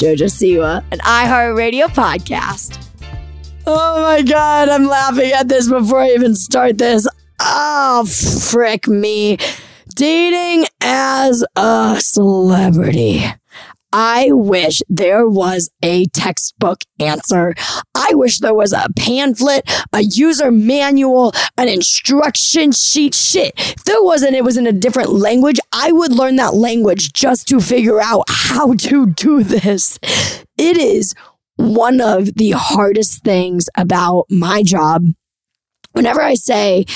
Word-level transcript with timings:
JoJo 0.00 0.30
Siwa, 0.30 0.82
an 0.92 0.98
iHeartRadio 1.00 1.84
podcast. 1.88 2.82
Oh 3.66 4.00
my 4.02 4.22
god, 4.22 4.70
I'm 4.70 4.86
laughing 4.86 5.30
at 5.32 5.46
this 5.46 5.68
before 5.68 6.00
I 6.00 6.12
even 6.12 6.34
start 6.34 6.78
this. 6.78 7.06
Oh, 7.38 8.06
frick 8.50 8.88
me. 8.88 9.36
Dating 9.94 10.64
as 10.80 11.44
a 11.54 11.98
celebrity. 12.00 13.26
I 13.92 14.28
wish 14.30 14.82
there 14.88 15.28
was 15.28 15.70
a 15.82 16.06
textbook 16.06 16.82
answer. 16.98 17.54
I 17.94 18.10
wish 18.12 18.38
there 18.38 18.54
was 18.54 18.72
a 18.72 18.88
pamphlet, 18.96 19.68
a 19.92 20.02
user 20.02 20.50
manual, 20.50 21.32
an 21.56 21.68
instruction 21.68 22.72
sheet. 22.72 23.14
Shit. 23.14 23.52
If 23.56 23.84
there 23.84 24.02
wasn't, 24.02 24.36
it 24.36 24.44
was 24.44 24.56
in 24.56 24.66
a 24.66 24.72
different 24.72 25.10
language. 25.10 25.58
I 25.72 25.92
would 25.92 26.12
learn 26.12 26.36
that 26.36 26.54
language 26.54 27.12
just 27.12 27.48
to 27.48 27.60
figure 27.60 28.00
out 28.00 28.24
how 28.28 28.74
to 28.74 29.06
do 29.06 29.42
this. 29.42 29.98
It 30.56 30.76
is 30.76 31.14
one 31.56 32.00
of 32.00 32.34
the 32.34 32.52
hardest 32.52 33.22
things 33.22 33.68
about 33.76 34.26
my 34.30 34.62
job. 34.62 35.04
Whenever 35.92 36.22
I 36.22 36.34
say, 36.34 36.86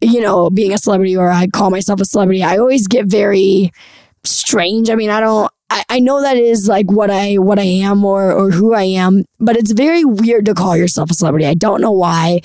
you 0.00 0.20
know, 0.20 0.50
being 0.50 0.72
a 0.72 0.78
celebrity 0.78 1.16
or 1.16 1.30
I 1.30 1.48
call 1.48 1.70
myself 1.70 2.00
a 2.00 2.04
celebrity, 2.04 2.42
I 2.42 2.58
always 2.58 2.86
get 2.86 3.06
very 3.06 3.72
strange. 4.24 4.90
I 4.90 4.94
mean, 4.94 5.10
I 5.10 5.20
don't 5.20 5.50
I, 5.70 5.84
I 5.88 5.98
know 5.98 6.20
that 6.20 6.36
is 6.36 6.68
like 6.68 6.90
what 6.90 7.10
I 7.10 7.36
what 7.38 7.58
I 7.58 7.64
am 7.64 8.04
or 8.04 8.32
or 8.32 8.50
who 8.50 8.74
I 8.74 8.82
am, 8.82 9.24
but 9.40 9.56
it's 9.56 9.72
very 9.72 10.04
weird 10.04 10.44
to 10.46 10.54
call 10.54 10.76
yourself 10.76 11.10
a 11.10 11.14
celebrity. 11.14 11.46
I 11.46 11.54
don't 11.54 11.80
know 11.80 11.90
why, 11.90 12.40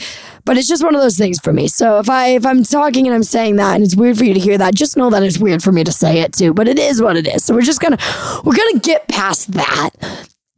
but 0.45 0.57
it's 0.57 0.67
just 0.67 0.83
one 0.83 0.95
of 0.95 1.01
those 1.01 1.17
things 1.17 1.39
for 1.39 1.51
me. 1.51 1.67
So 1.67 1.99
if 1.99 2.09
I 2.09 2.29
if 2.29 2.45
I'm 2.45 2.63
talking 2.63 3.07
and 3.07 3.15
I'm 3.15 3.23
saying 3.23 3.57
that 3.57 3.75
and 3.75 3.83
it's 3.83 3.95
weird 3.95 4.17
for 4.17 4.23
you 4.23 4.33
to 4.33 4.39
hear 4.39 4.57
that, 4.57 4.73
just 4.73 4.97
know 4.97 5.09
that 5.09 5.23
it's 5.23 5.37
weird 5.37 5.61
for 5.61 5.71
me 5.71 5.83
to 5.83 5.91
say 5.91 6.19
it 6.19 6.33
too. 6.33 6.53
But 6.53 6.67
it 6.67 6.79
is 6.79 7.01
what 7.01 7.17
it 7.17 7.27
is. 7.27 7.43
So 7.43 7.53
we're 7.53 7.61
just 7.61 7.81
gonna 7.81 7.97
we're 8.43 8.55
gonna 8.55 8.79
get 8.79 9.07
past 9.07 9.51
that. 9.51 9.91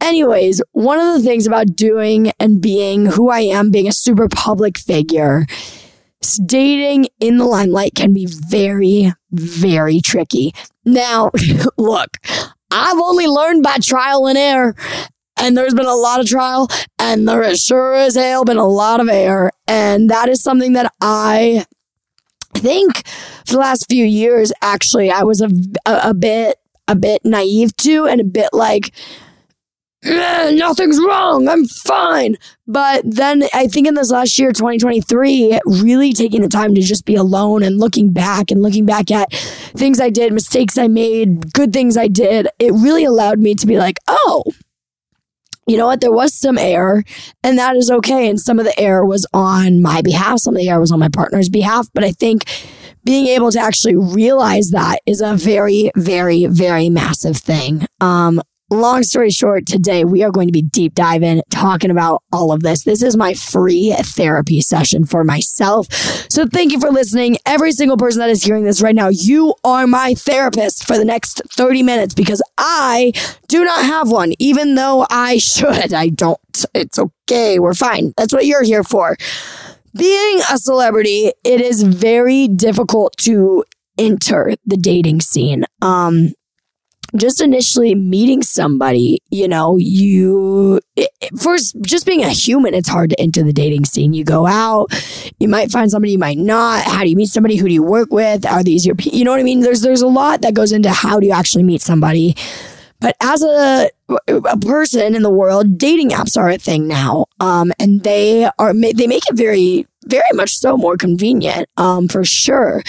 Anyways, 0.00 0.62
one 0.72 0.98
of 0.98 1.14
the 1.14 1.22
things 1.22 1.46
about 1.46 1.76
doing 1.76 2.32
and 2.40 2.60
being 2.60 3.06
who 3.06 3.30
I 3.30 3.40
am, 3.40 3.70
being 3.70 3.86
a 3.86 3.92
super 3.92 4.28
public 4.28 4.76
figure, 4.76 5.46
dating 6.44 7.06
in 7.20 7.38
the 7.38 7.44
limelight 7.44 7.94
can 7.94 8.12
be 8.12 8.26
very, 8.26 9.12
very 9.30 10.00
tricky. 10.00 10.54
Now, 10.84 11.30
look, 11.76 12.08
I've 12.70 12.98
only 12.98 13.26
learned 13.26 13.62
by 13.62 13.76
trial 13.82 14.26
and 14.26 14.38
error. 14.38 14.74
And 15.38 15.56
there's 15.56 15.74
been 15.74 15.86
a 15.86 15.94
lot 15.94 16.20
of 16.20 16.26
trial, 16.26 16.68
and 16.98 17.26
there 17.26 17.42
has 17.42 17.58
sure 17.60 17.94
as 17.94 18.14
hell 18.14 18.44
been 18.44 18.58
a 18.58 18.66
lot 18.66 19.00
of 19.00 19.08
error. 19.08 19.50
And 19.66 20.08
that 20.10 20.28
is 20.28 20.42
something 20.42 20.74
that 20.74 20.92
I 21.00 21.64
think 22.54 23.06
for 23.46 23.54
the 23.54 23.58
last 23.58 23.86
few 23.88 24.04
years, 24.04 24.52
actually, 24.62 25.10
I 25.10 25.22
was 25.22 25.40
a, 25.40 25.50
a, 25.86 26.10
a 26.10 26.14
bit, 26.14 26.58
a 26.86 26.94
bit 26.94 27.22
naive 27.24 27.74
to, 27.78 28.06
and 28.06 28.20
a 28.20 28.24
bit 28.24 28.50
like, 28.52 28.92
nothing's 30.04 30.98
wrong. 30.98 31.48
I'm 31.48 31.66
fine. 31.66 32.36
But 32.66 33.02
then 33.04 33.44
I 33.54 33.68
think 33.68 33.86
in 33.86 33.94
this 33.94 34.10
last 34.10 34.36
year, 34.38 34.50
2023, 34.52 35.60
really 35.64 36.12
taking 36.12 36.42
the 36.42 36.48
time 36.48 36.74
to 36.74 36.80
just 36.80 37.04
be 37.04 37.14
alone 37.14 37.62
and 37.62 37.78
looking 37.78 38.12
back 38.12 38.50
and 38.50 38.62
looking 38.62 38.84
back 38.84 39.10
at 39.10 39.32
things 39.32 40.00
I 40.00 40.10
did, 40.10 40.32
mistakes 40.32 40.76
I 40.76 40.88
made, 40.88 41.52
good 41.52 41.72
things 41.72 41.96
I 41.96 42.08
did, 42.08 42.48
it 42.58 42.72
really 42.72 43.04
allowed 43.04 43.38
me 43.38 43.54
to 43.54 43.66
be 43.66 43.78
like, 43.78 43.98
oh, 44.08 44.44
you 45.66 45.76
know 45.76 45.86
what? 45.86 46.00
There 46.00 46.10
was 46.10 46.34
some 46.34 46.58
error, 46.58 47.04
and 47.44 47.56
that 47.58 47.76
is 47.76 47.88
okay. 47.88 48.28
And 48.28 48.40
some 48.40 48.58
of 48.58 48.64
the 48.64 48.78
error 48.80 49.06
was 49.06 49.26
on 49.32 49.80
my 49.80 50.02
behalf, 50.02 50.40
some 50.40 50.56
of 50.56 50.60
the 50.60 50.68
error 50.68 50.80
was 50.80 50.90
on 50.90 50.98
my 50.98 51.08
partner's 51.08 51.48
behalf. 51.48 51.86
But 51.94 52.02
I 52.02 52.10
think 52.10 52.44
being 53.04 53.26
able 53.26 53.52
to 53.52 53.60
actually 53.60 53.96
realize 53.96 54.70
that 54.70 54.98
is 55.06 55.20
a 55.20 55.34
very, 55.34 55.90
very, 55.96 56.46
very 56.46 56.88
massive 56.88 57.36
thing. 57.36 57.86
Um, 58.00 58.42
long 58.72 59.02
story 59.02 59.30
short, 59.30 59.66
today 59.66 60.04
we 60.04 60.22
are 60.22 60.30
going 60.30 60.48
to 60.48 60.52
be 60.52 60.62
deep 60.62 60.94
diving, 60.94 61.42
talking 61.50 61.90
about 61.90 62.22
all 62.32 62.52
of 62.52 62.62
this. 62.62 62.84
This 62.84 63.02
is 63.02 63.16
my 63.16 63.34
free 63.34 63.94
therapy 63.98 64.60
session 64.60 65.04
for 65.04 65.24
myself. 65.24 65.92
So 66.30 66.46
thank 66.46 66.72
you 66.72 66.80
for 66.80 66.90
listening. 66.90 67.36
Every 67.46 67.72
single 67.72 67.96
person 67.96 68.20
that 68.20 68.30
is 68.30 68.42
hearing 68.42 68.64
this 68.64 68.82
right 68.82 68.94
now, 68.94 69.08
you 69.08 69.54
are 69.64 69.86
my 69.86 70.14
therapist 70.14 70.86
for 70.86 70.96
the 70.96 71.04
next 71.04 71.42
30 71.52 71.82
minutes 71.82 72.14
because 72.14 72.42
I 72.58 73.12
do 73.48 73.64
not 73.64 73.84
have 73.84 74.10
one, 74.10 74.32
even 74.38 74.74
though 74.74 75.06
I 75.10 75.38
should. 75.38 75.92
I 75.92 76.08
don't. 76.08 76.38
It's 76.74 76.98
okay. 76.98 77.58
We're 77.58 77.74
fine. 77.74 78.12
That's 78.16 78.32
what 78.32 78.46
you're 78.46 78.62
here 78.62 78.84
for. 78.84 79.16
Being 79.96 80.40
a 80.50 80.56
celebrity, 80.56 81.32
it 81.44 81.60
is 81.60 81.82
very 81.82 82.48
difficult 82.48 83.14
to 83.18 83.64
enter 83.98 84.54
the 84.64 84.76
dating 84.76 85.20
scene. 85.20 85.64
Um, 85.82 86.32
just 87.16 87.40
initially 87.40 87.94
meeting 87.94 88.42
somebody, 88.42 89.22
you 89.30 89.46
know, 89.48 89.76
you 89.76 90.80
first 91.38 91.76
just 91.82 92.06
being 92.06 92.22
a 92.22 92.30
human, 92.30 92.74
it's 92.74 92.88
hard 92.88 93.10
to 93.10 93.20
enter 93.20 93.42
the 93.42 93.52
dating 93.52 93.84
scene. 93.84 94.14
You 94.14 94.24
go 94.24 94.46
out, 94.46 94.92
you 95.38 95.48
might 95.48 95.70
find 95.70 95.90
somebody, 95.90 96.12
you 96.12 96.18
might 96.18 96.38
not. 96.38 96.84
How 96.84 97.02
do 97.02 97.10
you 97.10 97.16
meet 97.16 97.28
somebody? 97.28 97.56
Who 97.56 97.68
do 97.68 97.74
you 97.74 97.82
work 97.82 98.12
with? 98.12 98.46
Are 98.46 98.62
these 98.62 98.86
your, 98.86 98.96
you 99.00 99.24
know 99.24 99.30
what 99.30 99.40
I 99.40 99.44
mean? 99.44 99.60
There's 99.60 99.82
there's 99.82 100.02
a 100.02 100.08
lot 100.08 100.42
that 100.42 100.54
goes 100.54 100.72
into 100.72 100.90
how 100.90 101.20
do 101.20 101.26
you 101.26 101.32
actually 101.32 101.64
meet 101.64 101.82
somebody. 101.82 102.36
But 103.00 103.16
as 103.20 103.42
a 103.42 103.90
a 104.28 104.58
person 104.58 105.14
in 105.14 105.22
the 105.22 105.30
world, 105.30 105.76
dating 105.76 106.10
apps 106.10 106.38
are 106.38 106.48
a 106.48 106.58
thing 106.58 106.86
now, 106.86 107.26
um, 107.40 107.72
and 107.78 108.02
they 108.04 108.48
are 108.58 108.72
they 108.72 109.06
make 109.06 109.28
it 109.28 109.34
very 109.34 109.86
very 110.06 110.22
much 110.34 110.56
so 110.56 110.76
more 110.76 110.96
convenient, 110.96 111.68
um, 111.76 112.08
for 112.08 112.24
sure 112.24 112.82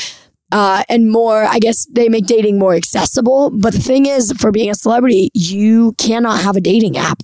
uh, 0.53 0.83
and 0.87 1.09
more, 1.09 1.43
I 1.43 1.57
guess 1.57 1.85
they 1.87 2.09
make 2.09 2.27
dating 2.27 2.59
more 2.59 2.75
accessible. 2.75 3.49
But 3.49 3.73
the 3.73 3.79
thing 3.79 4.05
is, 4.05 4.31
for 4.33 4.51
being 4.51 4.69
a 4.69 4.75
celebrity, 4.75 5.31
you 5.33 5.93
cannot 5.97 6.41
have 6.41 6.55
a 6.55 6.61
dating 6.61 6.95
app. 6.95 7.23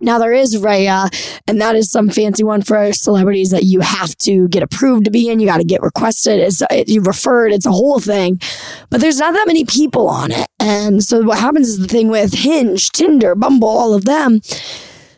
Now 0.00 0.18
there 0.18 0.32
is 0.32 0.56
Raya, 0.56 1.10
and 1.46 1.60
that 1.60 1.76
is 1.76 1.90
some 1.90 2.08
fancy 2.08 2.42
one 2.42 2.62
for 2.62 2.92
celebrities 2.92 3.50
that 3.50 3.64
you 3.64 3.80
have 3.80 4.16
to 4.18 4.48
get 4.48 4.62
approved 4.62 5.04
to 5.04 5.10
be 5.10 5.28
in. 5.28 5.38
You 5.38 5.46
got 5.46 5.58
to 5.58 5.64
get 5.64 5.82
requested. 5.82 6.40
It's 6.40 6.62
it, 6.70 6.88
you 6.88 7.02
referred. 7.02 7.52
It's 7.52 7.66
a 7.66 7.70
whole 7.70 8.00
thing, 8.00 8.40
but 8.88 9.00
there's 9.00 9.18
not 9.18 9.34
that 9.34 9.46
many 9.46 9.64
people 9.66 10.08
on 10.08 10.32
it. 10.32 10.48
And 10.58 11.04
so 11.04 11.22
what 11.22 11.38
happens 11.38 11.68
is 11.68 11.78
the 11.78 11.86
thing 11.86 12.08
with 12.08 12.32
Hinge, 12.32 12.90
Tinder, 12.90 13.34
Bumble, 13.34 13.68
all 13.68 13.94
of 13.94 14.06
them 14.06 14.40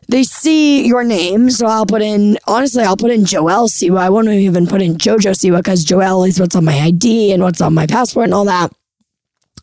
they 0.08 0.22
see 0.22 0.86
your 0.86 1.04
name. 1.04 1.50
So 1.50 1.66
I'll 1.66 1.86
put 1.86 2.02
in, 2.02 2.38
honestly, 2.46 2.82
I'll 2.82 2.96
put 2.96 3.10
in 3.10 3.22
Joelle 3.22 3.68
Siwa. 3.68 3.98
I 3.98 4.10
won't 4.10 4.28
even 4.28 4.66
put 4.66 4.82
in 4.82 4.96
JoJo 4.96 5.32
Siwa 5.32 5.58
because 5.58 5.84
Joelle 5.84 6.28
is 6.28 6.40
what's 6.40 6.56
on 6.56 6.64
my 6.64 6.78
ID 6.78 7.32
and 7.32 7.42
what's 7.42 7.60
on 7.60 7.74
my 7.74 7.86
passport 7.86 8.24
and 8.24 8.34
all 8.34 8.44
that 8.44 8.72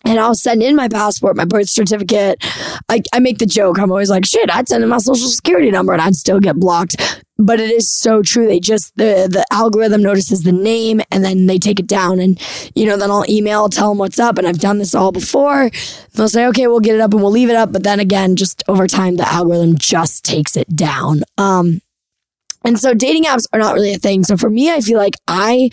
and 0.03 0.19
I'll 0.19 0.35
send 0.35 0.63
in 0.63 0.75
my 0.75 0.87
passport, 0.87 1.35
my 1.35 1.45
birth 1.45 1.69
certificate. 1.69 2.43
I, 2.89 3.01
I 3.13 3.19
make 3.19 3.37
the 3.37 3.45
joke. 3.45 3.79
I'm 3.79 3.91
always 3.91 4.09
like, 4.09 4.25
shit, 4.25 4.53
I'd 4.53 4.67
send 4.67 4.83
in 4.83 4.89
my 4.89 4.97
social 4.97 5.27
security 5.27 5.71
number 5.71 5.93
and 5.93 6.01
I'd 6.01 6.15
still 6.15 6.39
get 6.39 6.55
blocked. 6.55 7.23
But 7.45 7.59
it 7.59 7.71
is 7.71 7.91
so 7.91 8.21
true. 8.21 8.47
They 8.47 8.59
just, 8.59 8.95
the, 8.97 9.27
the 9.29 9.45
algorithm 9.51 10.03
notices 10.03 10.43
the 10.43 10.51
name 10.51 11.01
and 11.11 11.23
then 11.23 11.47
they 11.47 11.57
take 11.57 11.79
it 11.79 11.87
down. 11.87 12.19
And, 12.19 12.39
you 12.75 12.85
know, 12.85 12.97
then 12.97 13.11
I'll 13.11 13.29
email, 13.29 13.69
tell 13.69 13.89
them 13.89 13.97
what's 13.97 14.19
up. 14.19 14.37
And 14.37 14.47
I've 14.47 14.59
done 14.59 14.77
this 14.77 14.95
all 14.95 15.11
before. 15.11 15.71
They'll 16.13 16.29
say, 16.29 16.45
okay, 16.47 16.67
we'll 16.67 16.79
get 16.79 16.95
it 16.95 17.01
up 17.01 17.13
and 17.13 17.21
we'll 17.21 17.31
leave 17.31 17.49
it 17.49 17.55
up. 17.55 17.71
But 17.71 17.83
then 17.83 17.99
again, 17.99 18.35
just 18.35 18.63
over 18.67 18.87
time, 18.87 19.15
the 19.15 19.27
algorithm 19.27 19.77
just 19.77 20.23
takes 20.23 20.55
it 20.55 20.75
down. 20.75 21.23
Um, 21.37 21.81
and 22.63 22.79
so 22.79 22.93
dating 22.93 23.23
apps 23.23 23.45
are 23.53 23.59
not 23.59 23.73
really 23.73 23.93
a 23.93 23.97
thing. 23.97 24.23
So 24.23 24.37
for 24.37 24.49
me, 24.49 24.71
I 24.71 24.81
feel 24.81 24.97
like 24.97 25.15
I 25.27 25.69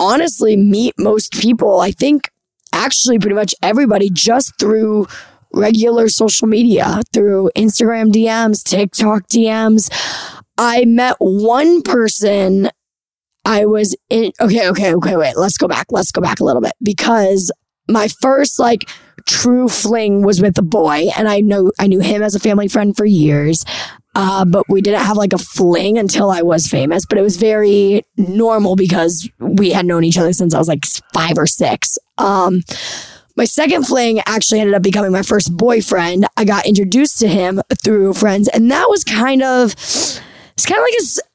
honestly 0.00 0.56
meet 0.56 0.94
most 0.98 1.32
people. 1.32 1.80
I 1.80 1.90
think 1.90 2.30
actually 2.72 3.18
pretty 3.18 3.36
much 3.36 3.54
everybody 3.62 4.10
just 4.10 4.58
through 4.58 5.06
regular 5.52 6.08
social 6.08 6.48
media, 6.48 7.02
through 7.12 7.50
Instagram 7.56 8.10
DMs, 8.12 8.62
TikTok 8.64 9.28
DMs. 9.28 9.90
I 10.58 10.84
met 10.84 11.16
one 11.18 11.82
person. 11.82 12.70
I 13.44 13.66
was 13.66 13.96
in, 14.08 14.32
okay, 14.40 14.68
okay, 14.68 14.94
okay, 14.94 15.16
wait, 15.16 15.36
let's 15.36 15.58
go 15.58 15.66
back. 15.66 15.86
Let's 15.90 16.12
go 16.12 16.20
back 16.20 16.40
a 16.40 16.44
little 16.44 16.62
bit 16.62 16.74
because 16.82 17.50
my 17.88 18.08
first 18.08 18.58
like 18.58 18.88
true 19.26 19.68
fling 19.68 20.22
was 20.22 20.40
with 20.40 20.56
a 20.58 20.62
boy 20.62 21.08
and 21.16 21.28
I 21.28 21.40
know 21.40 21.72
I 21.78 21.86
knew 21.86 22.00
him 22.00 22.22
as 22.22 22.34
a 22.34 22.40
family 22.40 22.68
friend 22.68 22.96
for 22.96 23.04
years. 23.04 23.64
Uh, 24.14 24.44
but 24.44 24.68
we 24.68 24.82
didn't 24.82 25.00
have 25.00 25.16
like 25.16 25.32
a 25.32 25.38
fling 25.38 25.96
until 25.96 26.30
I 26.30 26.42
was 26.42 26.66
famous, 26.66 27.06
but 27.06 27.16
it 27.16 27.22
was 27.22 27.38
very 27.38 28.02
normal 28.18 28.76
because 28.76 29.28
we 29.38 29.70
had 29.70 29.86
known 29.86 30.04
each 30.04 30.18
other 30.18 30.34
since 30.34 30.54
I 30.54 30.58
was 30.58 30.68
like 30.68 30.84
five 31.14 31.38
or 31.38 31.46
six. 31.46 31.98
Um, 32.18 32.62
my 33.36 33.46
second 33.46 33.84
fling 33.84 34.20
actually 34.26 34.60
ended 34.60 34.74
up 34.74 34.82
becoming 34.82 35.12
my 35.12 35.22
first 35.22 35.56
boyfriend. 35.56 36.26
I 36.36 36.44
got 36.44 36.66
introduced 36.66 37.20
to 37.20 37.28
him 37.28 37.62
through 37.82 38.12
friends, 38.12 38.48
and 38.48 38.70
that 38.70 38.90
was 38.90 39.02
kind 39.02 39.42
of 39.42 39.74
it's 40.62 40.66
kind 40.66 40.78
of 40.78 40.86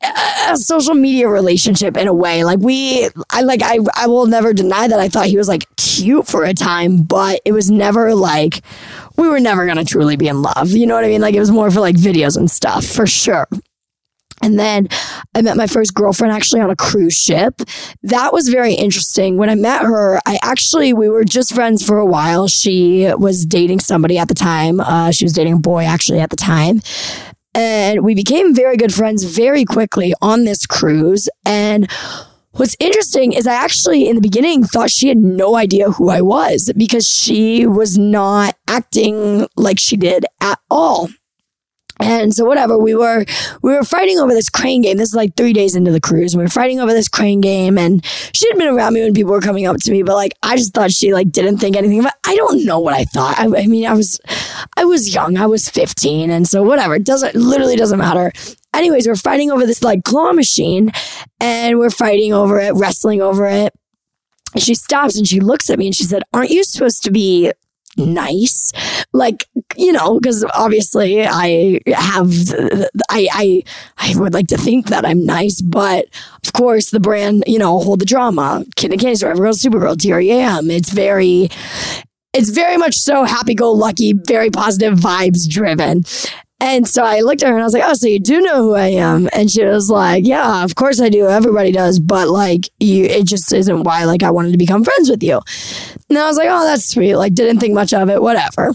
like 0.04 0.16
a, 0.48 0.54
a, 0.54 0.58
social 0.58 0.94
media 0.94 1.28
relationship 1.28 1.98
in 1.98 2.08
a 2.08 2.14
way. 2.14 2.46
Like 2.46 2.60
we, 2.60 3.10
I 3.30 3.42
like 3.42 3.62
I 3.62 3.80
I 3.96 4.08
will 4.08 4.26
never 4.26 4.54
deny 4.54 4.88
that 4.88 5.00
I 5.00 5.10
thought 5.10 5.26
he 5.26 5.36
was 5.36 5.50
like 5.50 5.66
cute 5.76 6.28
for 6.28 6.46
a 6.46 6.54
time, 6.54 7.04
but 7.04 7.42
it 7.44 7.52
was 7.52 7.70
never 7.70 8.16
like 8.16 8.62
we 9.18 9.28
were 9.28 9.42
never 9.42 9.66
gonna 9.66 9.84
truly 9.84 10.16
be 10.16 10.30
in 10.30 10.42
love. 10.42 10.70
You 10.70 10.88
know 10.88 10.96
what 10.96 11.04
I 11.04 11.10
mean? 11.10 11.20
Like 11.20 11.36
it 11.36 11.42
was 11.42 11.52
more 11.52 11.70
for 11.70 11.82
like 11.82 11.96
videos 11.96 12.38
and 12.38 12.50
stuff 12.50 12.86
for 12.86 13.06
sure. 13.06 13.48
And 14.42 14.60
then 14.60 14.88
I 15.34 15.42
met 15.42 15.58
my 15.58 15.68
first 15.68 15.94
girlfriend 15.94 16.32
actually 16.32 16.62
on 16.62 16.70
a 16.70 16.76
cruise 16.76 17.16
ship. 17.16 17.62
That 18.04 18.32
was 18.32 18.50
very 18.50 18.76
interesting. 18.76 19.38
When 19.38 19.50
I 19.50 19.56
met 19.56 19.82
her, 19.82 20.20
I 20.28 20.38
actually, 20.44 20.94
we 20.94 21.10
were 21.10 21.24
just 21.24 21.56
friends 21.56 21.84
for 21.84 21.98
a 21.98 22.06
while. 22.06 22.48
She 22.48 23.12
was 23.18 23.46
dating 23.46 23.80
somebody 23.80 24.18
at 24.20 24.28
the 24.28 24.36
time. 24.36 24.80
Uh, 24.80 25.12
she 25.12 25.26
was 25.26 25.34
dating 25.34 25.54
a 25.54 25.60
boy 25.60 25.86
actually 25.86 26.20
at 26.20 26.30
the 26.30 26.36
time. 26.36 26.82
And 27.58 28.04
we 28.04 28.14
became 28.14 28.54
very 28.54 28.78
good 28.78 28.94
friends 28.94 29.24
very 29.24 29.66
quickly 29.66 30.14
on 30.22 30.46
this 30.46 30.66
cruise. 30.66 31.28
And 31.44 31.92
What's 32.52 32.76
interesting 32.80 33.34
is 33.34 33.46
I 33.46 33.54
actually, 33.54 34.10
in 34.10 34.16
the 34.16 34.22
beginning, 34.22 34.64
thought 34.64 34.90
she 34.90 35.10
had 35.10 35.20
no 35.20 35.56
idea 35.56 35.92
who 35.92 36.10
I 36.10 36.22
was 36.22 36.74
because 36.76 37.08
she 37.08 37.68
was 37.68 38.00
not 38.00 38.56
acting 38.68 39.48
like 39.56 39.80
she 39.80 39.96
did 39.96 40.26
at 40.42 40.60
all. 40.72 41.08
And 42.00 42.34
so 42.34 42.46
whatever, 42.46 42.78
we 42.78 42.96
were 42.96 43.26
we 43.62 43.74
were 43.74 43.84
fighting 43.84 44.20
over 44.20 44.34
this 44.34 44.50
crane 44.50 44.82
game. 44.82 44.98
This 44.98 45.10
is 45.10 45.16
like 45.16 45.36
three 45.36 45.54
days 45.54 45.76
into 45.76 45.92
the 45.92 46.00
cruise. 46.00 46.36
We 46.36 46.44
were 46.44 46.50
fighting 46.50 46.80
over 46.80 46.94
this 46.94 47.08
crane 47.08 47.42
game 47.42 47.78
and 47.78 48.06
she 48.34 48.48
had 48.50 48.58
been 48.58 48.68
around 48.68 48.94
me 48.94 49.02
when 49.02 49.14
people 49.14 49.32
were 49.32 49.42
coming 49.42 49.66
up 49.66 49.78
to 49.78 49.92
me, 49.92 50.04
but 50.04 50.16
like 50.16 50.34
I 50.44 50.58
just 50.58 50.74
thought 50.74 50.92
she 50.92 51.14
like 51.14 51.32
didn't 51.32 51.58
think 51.58 51.76
anything 51.76 52.04
it. 52.04 52.14
I 52.26 52.36
don't 52.36 52.66
know 52.66 52.80
what 52.80 52.94
I 52.94 53.06
thought. 53.06 53.40
I, 53.40 53.46
I 53.46 53.68
mean, 53.68 53.86
I 53.86 53.94
was 53.94 54.20
I 54.76 54.86
was 54.86 55.14
young. 55.14 55.38
I 55.38 55.48
was 55.48 55.70
15. 55.70 56.30
And 56.30 56.48
so 56.48 56.64
whatever. 56.64 56.96
It 56.96 57.04
doesn't 57.04 57.36
literally 57.36 57.76
doesn't 57.76 58.00
matter. 58.00 58.32
Anyways, 58.74 59.08
we're 59.08 59.16
fighting 59.16 59.52
over 59.52 59.66
this 59.66 59.84
like 59.84 60.04
claw 60.04 60.34
machine 60.34 60.92
and 61.40 61.80
we're 61.80 61.90
fighting 61.90 62.34
over 62.34 62.60
it, 62.60 62.74
wrestling 62.76 63.22
over 63.22 63.48
it. 63.48 63.74
She 64.56 64.76
stops 64.76 65.18
and 65.18 65.28
she 65.28 65.40
looks 65.40 65.70
at 65.70 65.80
me 65.80 65.88
and 65.88 65.96
she 65.96 66.04
said, 66.04 66.24
Aren't 66.34 66.52
you 66.52 66.64
supposed 66.64 67.04
to 67.04 67.12
be 67.12 67.52
nice. 67.98 68.72
Like 69.14 69.46
you 69.76 69.92
know 69.92 70.20
because 70.20 70.46
obviously 70.54 71.26
i 71.26 71.80
have 71.94 72.32
i 73.10 73.28
i 73.32 73.64
i 73.98 74.14
would 74.18 74.34
like 74.34 74.48
to 74.48 74.58
think 74.58 74.88
that 74.88 75.06
i'm 75.06 75.26
nice 75.26 75.62
but 75.62 76.06
of 76.46 76.54
course 76.54 76.90
the 76.92 77.00
brand 77.00 77.44
you 77.48 77.60
know 77.60 77.80
hold 77.80 78.00
the 78.00 78.06
drama. 78.06 78.66
Kid 78.76 78.92
and 78.92 79.00
candy 79.00 79.16
store 79.16 79.34
evergirl 79.34 79.54
supergirl 79.54 80.30
am. 80.30 80.70
it's 80.70 80.90
very 80.90 81.50
it's 82.34 82.50
very 82.50 82.78
much 82.78 82.96
so 82.96 83.24
happy 83.24 83.56
go 83.56 83.72
lucky 83.72 84.14
very 84.14 84.50
positive 84.50 84.96
vibes 84.96 85.48
driven 85.50 86.04
and 86.60 86.88
so 86.88 87.04
I 87.04 87.20
looked 87.20 87.44
at 87.44 87.50
her 87.50 87.54
and 87.54 87.62
I 87.62 87.66
was 87.66 87.74
like, 87.74 87.84
"Oh, 87.86 87.94
so 87.94 88.08
you 88.08 88.20
do 88.20 88.42
know 88.42 88.64
who 88.64 88.74
I 88.74 88.88
am?" 88.88 89.30
And 89.34 89.50
she 89.50 89.64
was 89.64 89.90
like, 89.90 90.26
"Yeah, 90.26 90.64
of 90.64 90.76
course 90.76 91.00
I 91.00 91.10
do. 91.10 91.28
Everybody 91.28 91.72
does, 91.72 92.00
but 92.00 92.30
like, 92.30 92.70
you, 92.80 93.06
it 93.06 93.26
just 93.26 93.52
isn't 93.54 93.84
why 93.84 94.06
like 94.06 94.24
I 94.24 94.32
wanted 94.32 94.54
to 94.54 94.58
become 94.58 94.84
friends 94.84 95.10
with 95.10 95.22
you." 95.22 95.40
And 96.10 96.18
I 96.18 96.28
was 96.28 96.38
like, 96.38 96.50
"Oh, 96.50 96.64
that's 96.66 96.86
sweet." 96.86 97.16
Like, 97.16 97.34
didn't 97.34 97.60
think 97.60 97.74
much 97.74 97.94
of 97.94 98.10
it. 98.10 98.22
Whatever. 98.22 98.74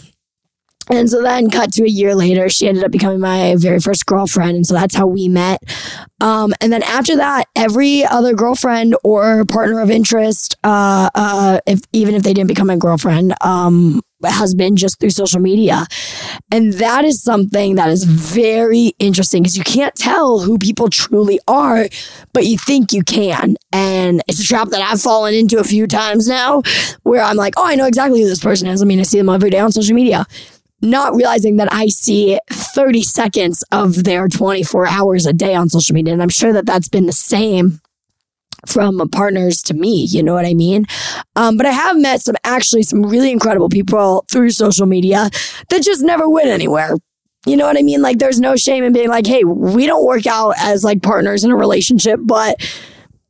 And 0.90 1.08
so 1.08 1.22
then, 1.22 1.48
cut 1.48 1.72
to 1.74 1.84
a 1.84 1.88
year 1.88 2.14
later, 2.14 2.48
she 2.48 2.68
ended 2.68 2.84
up 2.84 2.90
becoming 2.90 3.20
my 3.20 3.54
very 3.56 3.78
first 3.78 4.04
girlfriend. 4.04 4.56
And 4.56 4.66
so 4.66 4.74
that's 4.74 4.94
how 4.94 5.06
we 5.06 5.28
met. 5.28 5.62
Um, 6.20 6.52
and 6.60 6.72
then 6.72 6.82
after 6.82 7.16
that, 7.16 7.44
every 7.54 8.04
other 8.04 8.34
girlfriend 8.34 8.96
or 9.04 9.44
partner 9.44 9.80
of 9.80 9.90
interest, 9.90 10.56
uh, 10.64 11.08
uh, 11.14 11.60
if 11.66 11.80
even 11.92 12.14
if 12.14 12.24
they 12.24 12.34
didn't 12.34 12.48
become 12.48 12.66
my 12.66 12.76
girlfriend, 12.76 13.34
um, 13.42 14.02
has 14.30 14.54
been 14.54 14.76
just 14.76 15.00
through 15.00 15.10
social 15.10 15.40
media. 15.40 15.86
And 16.50 16.74
that 16.74 17.04
is 17.04 17.22
something 17.22 17.74
that 17.74 17.90
is 17.90 18.04
very 18.04 18.92
interesting 18.98 19.42
because 19.42 19.56
you 19.56 19.64
can't 19.64 19.94
tell 19.94 20.40
who 20.40 20.58
people 20.58 20.88
truly 20.88 21.40
are, 21.48 21.88
but 22.32 22.46
you 22.46 22.56
think 22.56 22.92
you 22.92 23.02
can. 23.02 23.56
And 23.72 24.22
it's 24.28 24.40
a 24.40 24.44
trap 24.44 24.68
that 24.68 24.80
I've 24.80 25.00
fallen 25.00 25.34
into 25.34 25.58
a 25.58 25.64
few 25.64 25.86
times 25.86 26.28
now 26.28 26.62
where 27.02 27.22
I'm 27.22 27.36
like, 27.36 27.54
oh, 27.56 27.66
I 27.66 27.74
know 27.74 27.86
exactly 27.86 28.20
who 28.20 28.28
this 28.28 28.42
person 28.42 28.68
is. 28.68 28.82
I 28.82 28.84
mean, 28.84 29.00
I 29.00 29.04
see 29.04 29.18
them 29.18 29.28
every 29.28 29.50
day 29.50 29.58
on 29.58 29.72
social 29.72 29.94
media. 29.94 30.26
Not 30.84 31.14
realizing 31.14 31.58
that 31.58 31.72
I 31.72 31.86
see 31.86 32.40
30 32.50 33.02
seconds 33.02 33.62
of 33.70 34.02
their 34.02 34.26
24 34.26 34.88
hours 34.88 35.26
a 35.26 35.32
day 35.32 35.54
on 35.54 35.68
social 35.68 35.94
media. 35.94 36.12
And 36.12 36.22
I'm 36.22 36.28
sure 36.28 36.52
that 36.52 36.66
that's 36.66 36.88
been 36.88 37.06
the 37.06 37.12
same 37.12 37.80
from 38.66 39.08
partners 39.10 39.62
to 39.62 39.74
me. 39.74 40.04
You 40.04 40.22
know 40.22 40.34
what 40.34 40.46
I 40.46 40.54
mean? 40.54 40.86
Um, 41.36 41.56
but 41.56 41.66
I 41.66 41.72
have 41.72 41.98
met 41.98 42.22
some 42.22 42.36
actually 42.44 42.82
some 42.82 43.02
really 43.02 43.30
incredible 43.30 43.68
people 43.68 44.24
through 44.30 44.50
social 44.50 44.86
media 44.86 45.30
that 45.68 45.82
just 45.82 46.02
never 46.02 46.28
went 46.28 46.48
anywhere. 46.48 46.96
You 47.44 47.56
know 47.56 47.66
what 47.66 47.76
I 47.76 47.82
mean? 47.82 48.02
Like 48.02 48.18
there's 48.18 48.38
no 48.38 48.54
shame 48.54 48.84
in 48.84 48.92
being 48.92 49.08
like, 49.08 49.26
hey, 49.26 49.42
we 49.44 49.86
don't 49.86 50.06
work 50.06 50.26
out 50.26 50.54
as 50.58 50.84
like 50.84 51.02
partners 51.02 51.42
in 51.42 51.50
a 51.50 51.56
relationship, 51.56 52.20
but 52.22 52.56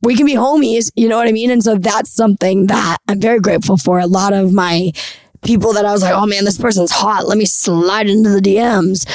we 0.03 0.15
can 0.15 0.25
be 0.25 0.35
homies. 0.35 0.91
You 0.95 1.09
know 1.09 1.17
what 1.17 1.27
I 1.27 1.31
mean? 1.31 1.49
And 1.49 1.63
so 1.63 1.75
that's 1.75 2.13
something 2.13 2.67
that 2.67 2.97
I'm 3.07 3.19
very 3.19 3.39
grateful 3.39 3.77
for. 3.77 3.99
A 3.99 4.05
lot 4.05 4.33
of 4.33 4.53
my 4.53 4.91
people 5.43 5.73
that 5.73 5.85
I 5.85 5.91
was 5.91 6.03
like, 6.03 6.13
oh 6.13 6.27
man, 6.27 6.45
this 6.45 6.59
person's 6.59 6.91
hot. 6.91 7.27
Let 7.27 7.37
me 7.37 7.45
slide 7.45 8.07
into 8.07 8.29
the 8.29 8.39
DMs 8.39 9.07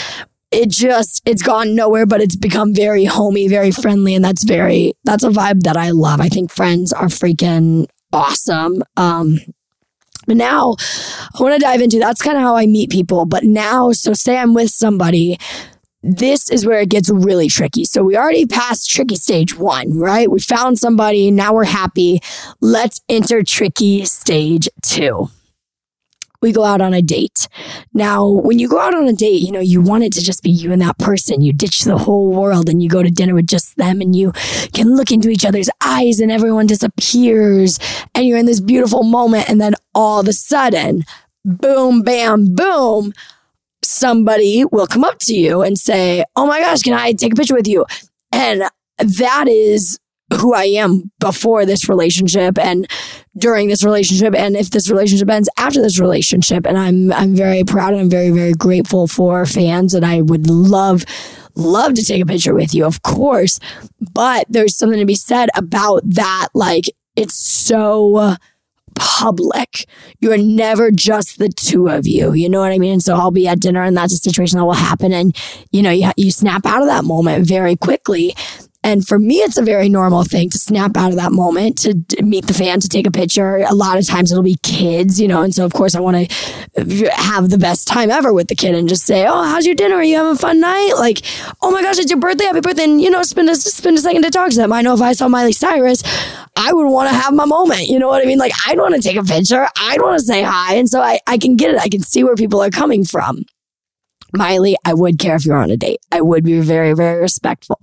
it 0.50 0.71
just 0.71 1.23
it's 1.26 1.43
gone 1.43 1.75
nowhere 1.75 2.07
but 2.07 2.21
it's 2.21 2.37
become 2.37 2.75
very 2.75 3.05
homey 3.05 3.49
very 3.49 3.71
friendly 3.71 4.14
and 4.14 4.25
that's 4.25 4.45
very 4.45 4.93
that's 5.05 5.25
a 5.25 5.31
vibe 5.31 5.62
that 5.62 5.76
i 5.76 5.90
love 5.90 6.21
i 6.21 6.28
think 6.28 6.50
friends 6.50 6.93
are 6.93 7.07
freaking 7.07 7.87
awesome 8.12 8.83
um 8.97 9.38
but 10.26 10.37
now 10.37 10.75
i 11.38 11.43
want 11.43 11.55
to 11.55 11.61
dive 11.61 11.81
into 11.81 11.99
that's 11.99 12.23
kind 12.23 12.37
of 12.37 12.43
how 12.43 12.57
i 12.57 12.67
meet 12.67 12.90
people 12.90 13.26
but 13.26 13.45
now 13.45 13.93
so 13.93 14.12
say 14.12 14.38
i'm 14.38 14.55
with 14.55 14.71
somebody 14.71 15.38
this 16.02 16.49
is 16.49 16.64
where 16.64 16.78
it 16.78 16.90
gets 16.90 17.11
really 17.11 17.49
tricky. 17.49 17.85
So 17.85 18.05
we 18.05 18.17
already 18.17 18.47
passed 18.47 18.88
tricky 18.88 19.17
stage 19.17 19.59
one, 19.59 19.99
right? 19.99 20.31
We 20.31 20.38
found 20.38 20.78
somebody. 20.78 21.33
Now 21.33 21.52
we're 21.52 21.64
happy. 21.64 22.21
Let's 22.61 23.00
enter 23.09 23.43
tricky 23.43 24.05
stage 24.05 24.69
two 24.81 25.28
we 26.40 26.52
go 26.52 26.64
out 26.64 26.80
on 26.80 26.95
a 26.95 27.02
date. 27.02 27.49
Now, 27.92 28.26
when 28.26 28.59
you 28.59 28.68
go 28.68 28.78
out 28.78 28.95
on 28.95 29.09
a 29.09 29.12
date, 29.12 29.42
you 29.42 29.50
know, 29.50 29.61
you 29.61 29.80
want 29.80 30.04
it 30.04 30.12
to 30.14 30.23
just 30.23 30.42
be 30.42 30.50
you 30.50 30.73
and 30.73 30.80
that 30.80 30.99
person. 30.99 31.42
You 31.42 31.52
ditch 31.52 31.83
the 31.83 31.99
whole 31.99 32.33
world 32.33 32.68
and 32.68 32.83
you 32.83 32.88
go 32.88 33.02
to 33.02 33.11
dinner 33.11 33.35
with 33.35 33.47
just 33.47 33.76
them 33.76 34.00
and 34.00 34.14
you 34.14 34.33
can 34.73 34.95
look 34.95 35.11
into 35.11 35.30
each 35.30 35.45
other's 35.45 35.71
eyes 35.85 36.21
and 36.21 36.30
everyone 36.30 36.66
disappears 36.66 37.78
and 38.14 38.26
you're 38.26 38.38
in 38.38 38.47
this 38.47 38.61
beautiful 38.61 39.02
moment. 39.02 39.49
And 39.49 39.61
then 39.61 39.75
all 39.95 40.21
of 40.21 40.28
a 40.28 40.33
sudden, 40.33 41.02
boom, 41.45 42.02
bam, 42.02 42.54
boom, 42.54 43.12
somebody 43.83 44.64
will 44.64 44.87
come 44.87 45.04
up 45.04 45.18
to 45.21 45.35
you 45.35 45.62
and 45.62 45.78
say, 45.78 46.25
Oh 46.37 46.47
my 46.47 46.61
gosh, 46.61 46.83
can 46.83 46.95
I 46.95 47.12
take 47.12 47.33
a 47.33 47.37
picture 47.37 47.54
with 47.54 47.66
you? 47.66 47.85
And 48.30 48.64
that 48.99 49.49
is 49.49 49.99
who 50.35 50.52
I 50.52 50.64
am 50.64 51.11
before 51.20 51.64
this 51.64 51.88
relationship 51.88 52.58
and 52.58 52.88
during 53.37 53.68
this 53.68 53.85
relationship 53.85 54.35
and 54.35 54.56
if 54.56 54.70
this 54.70 54.90
relationship 54.90 55.28
ends 55.30 55.49
after 55.58 55.80
this 55.80 55.99
relationship 55.99 56.66
and 56.66 56.76
I'm 56.76 57.12
I'm 57.12 57.35
very 57.35 57.64
proud 57.64 57.92
and 57.92 58.02
I'm 58.02 58.11
very 58.11 58.30
very 58.30 58.52
grateful 58.52 59.06
for 59.06 59.47
fans 59.47 59.94
and 59.94 60.04
I 60.04 60.23
would 60.23 60.49
love 60.49 61.04
love 61.54 61.94
to 61.94 62.04
take 62.04 62.23
a 62.23 62.26
picture 62.26 62.54
with 62.54 62.75
you 62.75 62.85
of 62.85 63.02
course 63.02 63.58
but 64.12 64.47
there's 64.49 64.76
something 64.76 64.99
to 64.99 65.06
be 65.06 65.14
said 65.14 65.49
about 65.54 66.02
that 66.04 66.49
like 66.52 66.85
it's 67.16 67.35
so 67.35 68.37
public. 68.99 69.87
You're 70.20 70.37
never 70.37 70.90
just 70.90 71.38
the 71.38 71.49
two 71.49 71.88
of 71.88 72.06
you. 72.06 72.35
You 72.35 72.49
know 72.49 72.61
what 72.61 72.73
I 72.73 72.78
mean? 72.78 73.00
So 73.00 73.14
I'll 73.14 73.30
be 73.30 73.49
at 73.49 73.61
dinner 73.61 73.82
and 73.82 73.97
that's 73.97 74.12
a 74.12 74.16
situation 74.18 74.58
that 74.58 74.64
will 74.64 74.73
happen. 74.73 75.12
And, 75.12 75.37
you 75.70 75.82
know, 75.82 75.90
you, 75.90 76.11
you 76.16 76.30
snap 76.30 76.66
out 76.66 76.82
of 76.82 76.88
that 76.88 77.04
moment 77.04 77.47
very 77.47 77.76
quickly. 77.76 78.35
And 78.88 79.07
for 79.07 79.18
me, 79.18 79.37
it's 79.40 79.59
a 79.59 79.62
very 79.62 79.90
normal 79.90 80.25
thing 80.25 80.49
to 80.49 80.59
snap 80.59 80.97
out 80.97 81.11
of 81.11 81.16
that 81.16 81.30
moment, 81.30 81.76
to 81.80 82.23
meet 82.23 82.47
the 82.47 82.54
fan, 82.54 82.80
to 82.80 82.88
take 82.88 83.07
a 83.07 83.11
picture. 83.11 83.59
A 83.59 83.75
lot 83.75 83.99
of 83.99 84.07
times 84.07 84.33
it'll 84.33 84.42
be 84.42 84.57
kids, 84.62 85.21
you 85.21 85.28
know, 85.28 85.42
and 85.42 85.54
so 85.54 85.66
of 85.66 85.75
course 85.75 85.95
I 85.95 86.00
want 86.00 86.16
to 86.16 87.11
have 87.14 87.50
the 87.50 87.59
best 87.59 87.87
time 87.87 88.11
ever 88.11 88.33
with 88.33 88.49
the 88.49 88.54
kid 88.54 88.75
and 88.75 88.88
just 88.88 89.04
say, 89.04 89.26
"Oh, 89.26 89.42
how's 89.42 89.66
your 89.66 89.75
dinner? 89.75 89.97
Are 89.97 90.02
you 90.02 90.16
having 90.16 90.33
a 90.33 90.37
fun 90.37 90.61
night?" 90.61 90.95
Like, 90.97 91.21
"Oh 91.61 91.71
my 91.71 91.83
gosh, 91.83 91.99
it's 91.99 92.11
your 92.11 92.18
birthday! 92.18 92.45
Happy 92.45 92.62
birthday!" 92.62 92.85
And 92.85 92.99
you 92.99 93.11
know, 93.11 93.23
spend 93.25 93.50
a 93.50 93.57
spend 93.57 93.99
a 93.99 94.00
second 94.00 94.23
to 94.23 94.30
talk 94.30 94.49
to 94.52 94.57
them. 94.57 94.73
I 94.73 94.80
know 94.80 94.95
if 94.95 95.02
I 95.02 95.12
saw 95.12 95.28
Miley 95.28 95.52
Cyrus, 95.52 96.02
I 96.57 96.73
would 96.73 96.88
want 96.88 97.11
to 97.11 97.14
have 97.14 97.35
my 97.35 97.45
moment. 97.45 97.88
You 97.88 97.99
know 97.99 98.09
what 98.09 98.23
I 98.23 98.26
mean? 98.26 98.38
Like, 98.38 98.52
I'd 98.66 98.78
want 98.78 98.95
to 98.95 99.02
take 99.02 99.18
a 99.18 99.23
picture. 99.23 99.68
I'd 99.76 100.00
want 100.00 100.18
to 100.18 100.25
say 100.25 100.42
hi, 100.42 100.76
and 100.76 100.88
so 100.88 101.02
I 101.02 101.21
I 101.26 101.37
can 101.37 101.57
get 101.57 101.75
it. 101.75 101.78
I 101.78 101.90
can 101.90 102.00
see 102.00 102.25
where 102.25 102.37
people 102.37 102.62
are 102.62 102.71
coming 102.71 103.04
from. 103.04 103.45
Miley, 104.33 104.76
I 104.87 104.95
would 104.95 105.18
care 105.18 105.37
if 105.37 105.45
you're 105.45 105.57
on 105.57 105.71
a 105.71 105.76
date. 105.76 106.00
I 106.11 106.23
would 106.23 106.45
be 106.45 106.61
very, 106.61 106.95
very 106.95 107.21
respectful. 107.21 107.78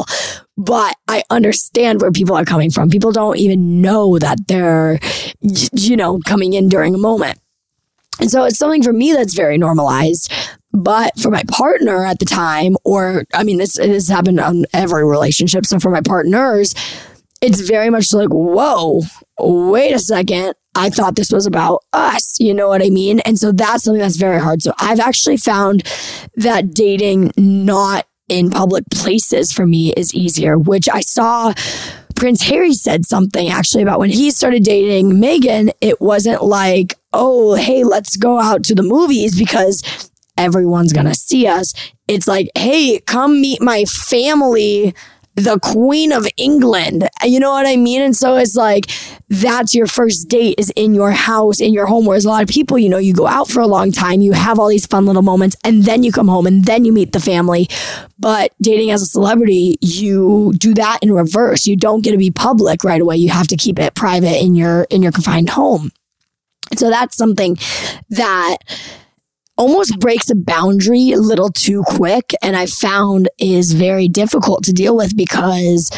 But 0.58 0.96
I 1.08 1.24
understand 1.30 2.02
where 2.02 2.12
people 2.12 2.36
are 2.36 2.46
coming 2.46 2.72
from. 2.72 2.90
People 2.90 3.12
don't 3.12 3.38
even 3.38 3.82
know 3.82 4.18
that 4.20 4.48
they're, 4.48 5.00
you 5.42 5.98
know, 5.98 6.20
coming 6.26 6.54
in 6.54 6.70
during 6.70 6.96
a 6.96 7.00
moment. 7.00 7.40
And 8.20 8.32
so 8.32 8.46
it's 8.46 8.58
something 8.58 8.84
for 8.84 8.94
me 8.94 9.12
that's 9.12 9.34
very 9.34 9.58
normalized. 9.58 10.32
But 10.72 11.20
for 11.20 11.30
my 11.30 11.44
partner 11.50 12.06
at 12.06 12.20
the 12.20 12.26
time, 12.26 12.78
or 12.84 13.26
I 13.34 13.44
mean, 13.44 13.58
this, 13.58 13.76
this 13.76 14.08
happened 14.08 14.40
on 14.40 14.66
every 14.74 15.06
relationship. 15.06 15.66
So 15.66 15.80
for 15.80 15.90
my 15.90 16.02
partners, 16.02 16.74
it's 17.42 17.62
very 17.62 17.90
much 17.90 18.14
like, 18.14 18.30
whoa, 18.30 19.02
wait 19.40 19.94
a 19.94 20.00
second. 20.00 20.54
I 20.74 20.90
thought 20.90 21.16
this 21.16 21.32
was 21.32 21.46
about 21.46 21.84
us. 21.94 22.40
You 22.40 22.54
know 22.54 22.68
what 22.68 22.82
I 22.84 22.90
mean? 22.90 23.20
And 23.22 23.40
so 23.40 23.52
that's 23.52 23.84
something 23.84 24.02
that's 24.02 24.18
very 24.18 24.42
hard. 24.42 24.62
So 24.62 24.74
I've 24.78 25.00
actually 25.00 25.38
found 25.38 25.84
that 26.36 26.74
dating 26.74 27.32
not 27.38 28.06
in 28.28 28.50
public 28.50 28.84
places 28.92 29.52
for 29.52 29.66
me 29.66 29.94
is 29.94 30.14
easier, 30.14 30.58
which 30.58 30.88
I 30.90 31.02
saw 31.02 31.54
Prince 32.16 32.44
Harry 32.44 32.74
said 32.74 33.06
something 33.06 33.50
actually 33.50 33.84
about 33.84 34.00
when 34.00 34.10
he 34.10 34.32
started 34.32 34.64
dating 34.64 35.12
Meghan. 35.12 35.72
It 35.82 36.00
wasn't 36.02 36.44
like, 36.44 36.96
oh, 37.14 37.56
hey, 37.56 37.84
let's 37.84 38.18
go 38.18 38.40
out 38.40 38.64
to 38.66 38.76
the 38.76 38.84
movies 38.84 39.38
because 39.38 39.84
everyone's 40.38 40.94
going 40.94 41.06
to 41.06 41.16
see 41.16 41.48
us. 41.48 41.74
It's 42.08 42.28
like, 42.28 42.50
hey, 42.56 43.00
come 43.00 43.42
meet 43.42 43.62
my 43.62 43.86
family 43.86 44.94
the 45.36 45.60
Queen 45.60 46.12
of 46.12 46.26
England. 46.38 47.08
You 47.24 47.40
know 47.40 47.52
what 47.52 47.68
I 47.68 47.76
mean? 47.76 48.02
And 48.02 48.16
so 48.16 48.38
it's 48.38 48.56
like 48.56 48.90
that's 49.30 49.76
your 49.76 49.88
first 49.88 50.30
date 50.30 50.56
is 50.58 50.72
in 50.76 50.94
your 50.94 51.12
house, 51.12 51.60
in 51.60 51.74
your 51.74 51.86
home. 51.86 52.06
Whereas 52.06 52.26
a 52.26 52.30
lot 52.30 52.44
of 52.44 52.50
people, 52.50 52.80
you 52.80 52.90
know, 52.90 52.98
you 52.98 53.14
go 53.14 53.28
out 53.28 53.50
for 53.50 53.60
a 53.60 53.68
long 53.68 53.92
time, 53.92 54.22
you 54.22 54.32
have 54.32 54.60
all 54.60 54.70
these 54.70 54.86
fun 54.86 55.06
little 55.06 55.22
moments, 55.22 55.58
and 55.64 55.84
then 55.84 56.04
you 56.04 56.12
come 56.12 56.28
home 56.28 56.48
and 56.48 56.66
then 56.66 56.86
you 56.86 56.94
meet 56.94 57.12
the 57.12 57.20
family. 57.20 57.68
But 58.18 58.54
dating 58.62 58.92
as 58.92 59.02
a 59.02 59.08
celebrity, 59.08 59.76
you 59.82 60.54
do 60.58 60.74
that 60.76 61.00
in 61.02 61.12
reverse. 61.12 61.68
You 61.68 61.76
don't 61.76 62.02
get 62.02 62.12
to 62.12 62.18
be 62.18 62.32
public 62.32 62.84
right 62.84 63.02
away. 63.02 63.18
You 63.18 63.30
have 63.30 63.48
to 63.48 63.58
keep 63.58 63.78
it 63.78 63.94
private 63.94 64.42
in 64.42 64.56
your 64.56 64.84
in 64.90 65.04
your 65.04 65.12
confined 65.12 65.50
home. 65.50 65.92
So 66.78 66.90
that's 66.90 67.16
something 67.16 67.58
that 68.10 68.58
almost 69.58 70.00
breaks 70.00 70.30
a 70.30 70.36
boundary 70.36 71.12
a 71.12 71.18
little 71.18 71.50
too 71.50 71.84
quick 71.88 72.34
and 72.42 72.56
I 72.56 72.66
found 72.66 73.30
is 73.38 73.74
very 73.74 74.08
difficult 74.08 74.64
to 74.66 74.74
deal 74.74 74.96
with 74.96 75.16
because 75.16 75.92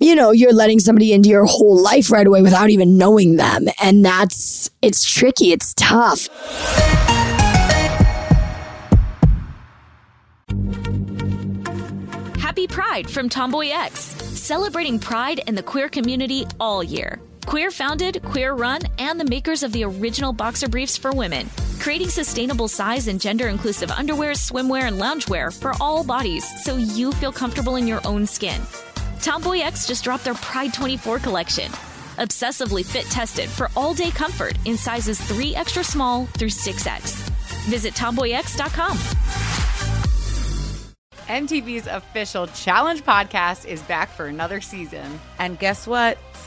you 0.00 0.14
know, 0.14 0.30
you're 0.30 0.52
letting 0.52 0.78
somebody 0.78 1.12
into 1.12 1.28
your 1.28 1.44
whole 1.44 1.76
life 1.76 2.10
right 2.12 2.26
away 2.26 2.40
without 2.40 2.70
even 2.70 2.96
knowing 2.98 3.36
them. 3.36 3.66
And 3.82 4.04
that's, 4.04 4.70
it's 4.80 5.04
tricky. 5.04 5.50
It's 5.50 5.74
tough. 5.74 6.28
Happy 12.38 12.68
Pride 12.68 13.10
from 13.10 13.28
Tomboy 13.28 13.70
X, 13.70 14.00
celebrating 14.00 15.00
pride 15.00 15.40
in 15.48 15.56
the 15.56 15.62
queer 15.62 15.88
community 15.88 16.46
all 16.60 16.84
year. 16.84 17.18
Queer 17.48 17.70
founded, 17.70 18.22
queer 18.24 18.52
run, 18.52 18.82
and 18.98 19.18
the 19.18 19.24
makers 19.24 19.62
of 19.62 19.72
the 19.72 19.82
original 19.82 20.34
boxer 20.34 20.68
briefs 20.68 20.98
for 20.98 21.12
women, 21.12 21.48
creating 21.80 22.10
sustainable 22.10 22.68
size 22.68 23.08
and 23.08 23.18
gender 23.18 23.48
inclusive 23.48 23.90
underwear, 23.90 24.32
swimwear, 24.32 24.82
and 24.82 25.00
loungewear 25.00 25.58
for 25.58 25.72
all 25.80 26.04
bodies 26.04 26.44
so 26.62 26.76
you 26.76 27.10
feel 27.10 27.32
comfortable 27.32 27.76
in 27.76 27.86
your 27.86 28.06
own 28.06 28.26
skin. 28.26 28.60
Tomboy 29.22 29.60
X 29.60 29.86
just 29.86 30.04
dropped 30.04 30.24
their 30.24 30.34
Pride 30.34 30.74
24 30.74 31.20
collection. 31.20 31.72
Obsessively 32.18 32.84
fit 32.84 33.06
tested 33.06 33.48
for 33.48 33.70
all 33.74 33.94
day 33.94 34.10
comfort 34.10 34.58
in 34.66 34.76
sizes 34.76 35.18
3 35.18 35.56
extra 35.56 35.82
small 35.82 36.26
through 36.26 36.50
6X. 36.50 37.14
Visit 37.64 37.94
tomboyx.com. 37.94 38.98
MTV's 41.28 41.86
official 41.86 42.46
challenge 42.48 43.04
podcast 43.04 43.64
is 43.66 43.80
back 43.82 44.10
for 44.10 44.26
another 44.26 44.60
season. 44.60 45.18
And 45.38 45.58
guess 45.58 45.86
what? 45.86 46.18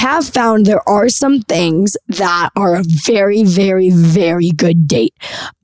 Have 0.00 0.26
found 0.26 0.64
there 0.64 0.88
are 0.88 1.10
some 1.10 1.42
things 1.42 1.94
that 2.08 2.48
are 2.56 2.74
a 2.74 2.82
very, 2.82 3.44
very, 3.44 3.90
very 3.90 4.48
good 4.48 4.88
date. 4.88 5.14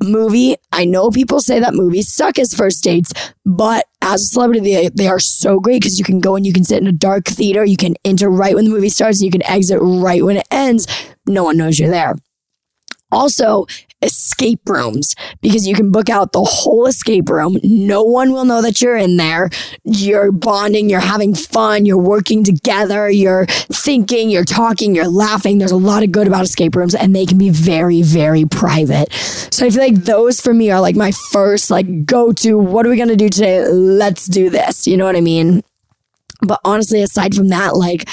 Movie, 0.03 0.57
I 0.73 0.85
know 0.85 1.09
people 1.11 1.41
say 1.41 1.59
that 1.59 1.73
movies 1.73 2.13
suck 2.13 2.39
as 2.39 2.53
first 2.53 2.85
dates, 2.85 3.15
but 3.47 3.87
as 4.03 4.21
a 4.21 4.27
celebrity, 4.27 4.61
they, 4.61 4.91
they 4.91 5.09
are 5.09 5.19
so 5.19 5.59
great 5.59 5.81
because 5.81 5.99
you 5.99 6.05
can 6.05 6.21
go 6.21 6.37
and 6.37 6.45
you 6.45 6.53
can 6.53 6.65
sit 6.65 6.83
in 6.83 6.87
a 6.87 6.93
dark 6.93 7.25
theater, 7.25 7.65
you 7.65 7.79
can 7.79 7.95
enter 8.05 8.29
right 8.29 8.55
when 8.55 8.67
the 8.67 8.71
movie 8.71 8.91
starts, 8.91 9.21
and 9.21 9.25
you 9.25 9.31
can 9.31 9.51
exit 9.51 9.79
right 9.81 10.23
when 10.23 10.37
it 10.37 10.47
ends. 10.51 10.87
No 11.27 11.45
one 11.45 11.57
knows 11.57 11.79
you're 11.79 11.89
there. 11.89 12.15
Also, 13.11 13.65
escape 14.03 14.61
rooms 14.69 15.15
because 15.41 15.67
you 15.67 15.75
can 15.75 15.91
book 15.91 16.09
out 16.09 16.33
the 16.33 16.45
whole 16.45 16.87
escape 16.87 17.29
room. 17.29 17.59
No 17.63 18.03
one 18.03 18.33
will 18.33 18.45
know 18.45 18.63
that 18.63 18.81
you're 18.81 18.97
in 18.97 19.17
there. 19.17 19.51
You're 19.85 20.33
bonding, 20.33 20.91
you're 20.91 21.01
having 21.01 21.35
fun, 21.35 21.87
you're 21.87 21.99
working 21.99 22.45
together, 22.45 23.11
you're 23.11 23.47
thinking, 23.47 24.31
you're 24.31 24.45
talking, 24.45 24.95
you're 24.95 25.09
laughing. 25.09 25.59
There's 25.59 25.73
a 25.73 25.77
lot 25.77 26.03
of 26.03 26.13
good 26.13 26.27
about 26.27 26.45
escape 26.45 26.77
rooms 26.77 26.95
and 26.95 27.15
they 27.15 27.27
can 27.27 27.39
be 27.39 27.51
very, 27.51 28.03
very 28.03 28.45
private. 28.45 29.13
So 29.13 29.67
I 29.67 29.71
feel 29.71 29.83
like 29.83 30.05
those 30.05 30.41
for 30.41 30.53
me 30.53 30.71
are 30.71 30.81
like 30.81 30.97
my 30.97 31.13
first 31.33 31.71
like 31.71 32.05
go 32.05 32.33
to 32.33 32.59
what 32.59 32.87
are 32.87 32.91
we 32.91 32.97
going 32.97 33.09
to 33.09 33.17
do 33.17 33.29
today? 33.29 33.67
Let's 33.67 34.27
do 34.27 34.51
this. 34.51 34.87
You 34.87 34.97
know 34.97 35.05
what 35.05 35.17
I 35.17 35.21
mean? 35.21 35.63
But 36.43 36.61
honestly, 36.65 37.01
aside 37.01 37.35
from 37.35 37.49
that, 37.49 37.77
like 37.77 38.09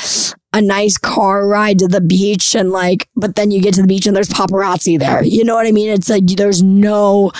a 0.54 0.62
nice 0.62 0.98
car 0.98 1.48
ride 1.48 1.80
to 1.80 1.88
the 1.88 2.02
beach 2.02 2.56
and 2.56 2.72
like, 2.72 3.10
but 3.16 3.36
then 3.36 3.52
you 3.52 3.62
get 3.62 3.74
to 3.74 3.82
the 3.82 3.88
beach 3.88 4.06
and 4.06 4.16
there's 4.16 4.30
paparazzi 4.30 5.00
there. 5.00 5.24
You 5.24 5.44
know 5.44 5.56
what 5.56 5.68
I 5.68 5.72
mean? 5.72 5.90
It's 5.90 6.10
like 6.10 6.26
there's 6.28 6.62
no 6.62 7.32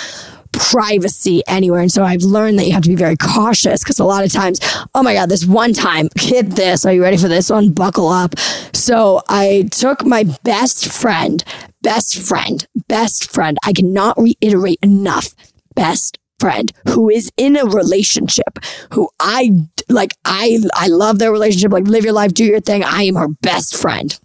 privacy 0.52 1.42
anywhere. 1.46 1.80
And 1.80 1.90
so 1.90 2.04
I've 2.04 2.22
learned 2.22 2.58
that 2.58 2.66
you 2.66 2.72
have 2.72 2.82
to 2.82 2.88
be 2.88 2.94
very 2.94 3.16
cautious 3.16 3.82
because 3.82 3.98
a 3.98 4.04
lot 4.04 4.24
of 4.24 4.32
times, 4.32 4.60
oh 4.94 5.02
my 5.02 5.14
God, 5.14 5.28
this 5.28 5.44
one 5.44 5.72
time, 5.72 6.08
hit 6.16 6.50
this. 6.50 6.84
Are 6.84 6.92
you 6.92 7.02
ready 7.02 7.16
for 7.16 7.28
this 7.28 7.50
one? 7.50 7.72
Buckle 7.72 8.08
up. 8.08 8.38
So 8.72 9.22
I 9.28 9.68
took 9.70 10.04
my 10.04 10.24
best 10.44 10.90
friend, 10.92 11.42
best 11.82 12.18
friend, 12.20 12.66
best 12.88 13.30
friend. 13.32 13.58
I 13.64 13.72
cannot 13.72 14.18
reiterate 14.18 14.78
enough. 14.82 15.34
Best 15.74 16.18
friend 16.38 16.72
who 16.88 17.08
is 17.08 17.30
in 17.36 17.56
a 17.56 17.64
relationship 17.64 18.58
who 18.92 19.08
I 19.20 19.50
like 19.88 20.14
I 20.24 20.58
I 20.74 20.88
love 20.88 21.18
their 21.18 21.32
relationship 21.32 21.72
like 21.72 21.86
live 21.86 22.04
your 22.04 22.12
life 22.12 22.34
do 22.34 22.44
your 22.44 22.60
thing. 22.60 22.84
I 22.84 23.02
am 23.04 23.16
her 23.16 23.28
best 23.28 23.76
friend. 23.76 24.18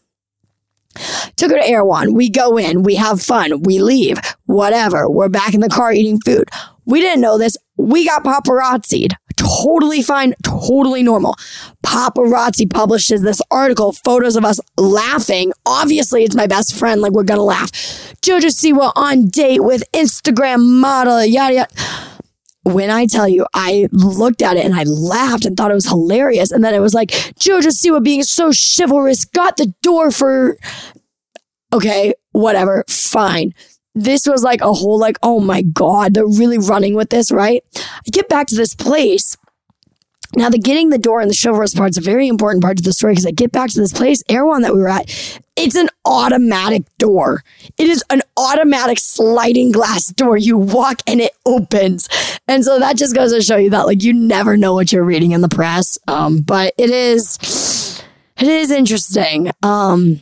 Took 1.36 1.52
her 1.52 1.58
to 1.58 1.68
Erewhon. 1.68 2.14
We 2.14 2.30
go 2.30 2.58
in. 2.58 2.84
We 2.84 2.96
have 2.96 3.22
fun. 3.22 3.64
We 3.64 3.80
leave. 3.80 4.18
Whatever. 4.46 5.10
We're 5.10 5.30
back 5.30 5.54
in 5.54 5.62
the 5.62 5.70
car 5.70 5.94
eating 5.94 6.20
food. 6.26 6.50
We 6.86 7.00
didn't 7.00 7.22
know 7.22 7.38
this. 7.38 7.56
We 7.78 8.06
got 8.06 8.24
paparazzied 8.24 9.14
totally 9.62 10.02
fine 10.02 10.34
totally 10.44 11.04
normal 11.04 11.36
paparazzi 11.86 12.70
publishes 12.70 13.22
this 13.22 13.42
article 13.52 13.92
photos 13.92 14.36
of 14.36 14.46
us 14.46 14.60
laughing 14.78 15.52
obviously 15.66 16.24
it's 16.24 16.36
my 16.36 16.48
best 16.48 16.76
friend 16.76 17.02
like 17.02 17.12
we're 17.12 17.24
gonna 17.24 17.42
laugh 17.42 17.72
Jojo 18.22 18.50
Siwa 18.50 18.92
on 18.96 19.28
date 19.28 19.64
with 19.64 19.84
Instagram 19.94 20.80
model 20.80 21.24
yada 21.26 21.54
yada 21.56 21.68
when 22.64 22.90
I 22.90 23.06
tell 23.06 23.28
you, 23.28 23.46
I 23.54 23.88
looked 23.92 24.42
at 24.42 24.58
it 24.58 24.66
and 24.66 24.76
I 24.76 24.84
laughed 24.84 25.46
and 25.46 25.56
thought 25.56 25.72
it 25.72 25.76
was 25.76 25.88
hilarious. 25.88 26.52
And 26.52 26.64
then 26.64 26.74
it 26.74 26.80
was 26.80 26.94
like, 26.94 27.10
Jojo 27.40 27.70
Siwa 27.70 28.04
being 28.04 28.24
so 28.24 28.52
chivalrous 28.52 29.26
got 29.26 29.58
the 29.58 29.74
door 29.82 30.12
for, 30.12 30.58
okay, 31.74 32.14
whatever, 32.32 32.84
fine. 32.88 33.54
This 33.96 34.28
was 34.28 34.44
like 34.44 34.62
a 34.62 34.74
whole, 34.74 35.00
like, 35.00 35.18
oh 35.24 35.40
my 35.40 35.62
God, 35.62 36.14
they're 36.14 36.28
really 36.28 36.58
running 36.58 36.96
with 36.96 37.10
this, 37.10 37.32
right? 37.32 37.64
I 37.76 38.10
get 38.12 38.30
back 38.30 38.48
to 38.48 38.56
this 38.56 38.76
place 38.76 39.36
now, 40.36 40.50
the 40.50 40.60
getting 40.60 40.90
the 40.90 41.00
door 41.00 41.22
and 41.22 41.30
the 41.30 41.40
chivalrous 41.42 41.74
part 41.74 41.90
is 41.92 41.98
a 41.98 42.02
very 42.02 42.28
important 42.28 42.64
part 42.64 42.80
of 42.80 42.86
the 42.86 42.94
story 42.94 43.14
because 43.14 43.26
I 43.26 43.32
get 43.32 43.52
back 43.52 43.72
to 43.72 43.80
this 43.80 43.92
place, 43.92 44.24
Erewhon 44.30 44.62
that 44.62 44.74
we 44.74 44.80
were 44.80 44.90
at. 44.90 45.10
It's 45.56 45.76
an 45.76 45.90
automatic 46.06 46.84
door. 47.00 47.44
It 47.78 47.88
is 47.88 48.04
an 48.12 48.22
automatic 48.38 49.00
sliding 49.00 49.72
glass 49.72 50.08
door. 50.08 50.38
You 50.38 50.58
walk 50.58 51.02
and 51.08 51.20
it 51.20 51.34
opens. 51.46 52.08
And 52.48 52.64
so 52.64 52.80
that 52.80 52.96
just 52.96 53.16
goes 53.16 53.34
to 53.34 53.42
show 53.42 53.58
you 53.58 53.72
that 53.72 53.88
like 53.88 54.04
you 54.04 54.14
never 54.14 54.56
know 54.56 54.74
what 54.74 54.94
you're 54.94 55.04
reading 55.04 55.32
in 55.32 55.42
the 55.42 55.50
press. 55.50 55.98
Um, 56.08 56.42
but 56.42 56.74
it 56.78 56.92
is 56.92 58.04
it 58.38 58.48
is 58.48 58.72
interesting. 58.72 59.52
Um, 59.64 60.22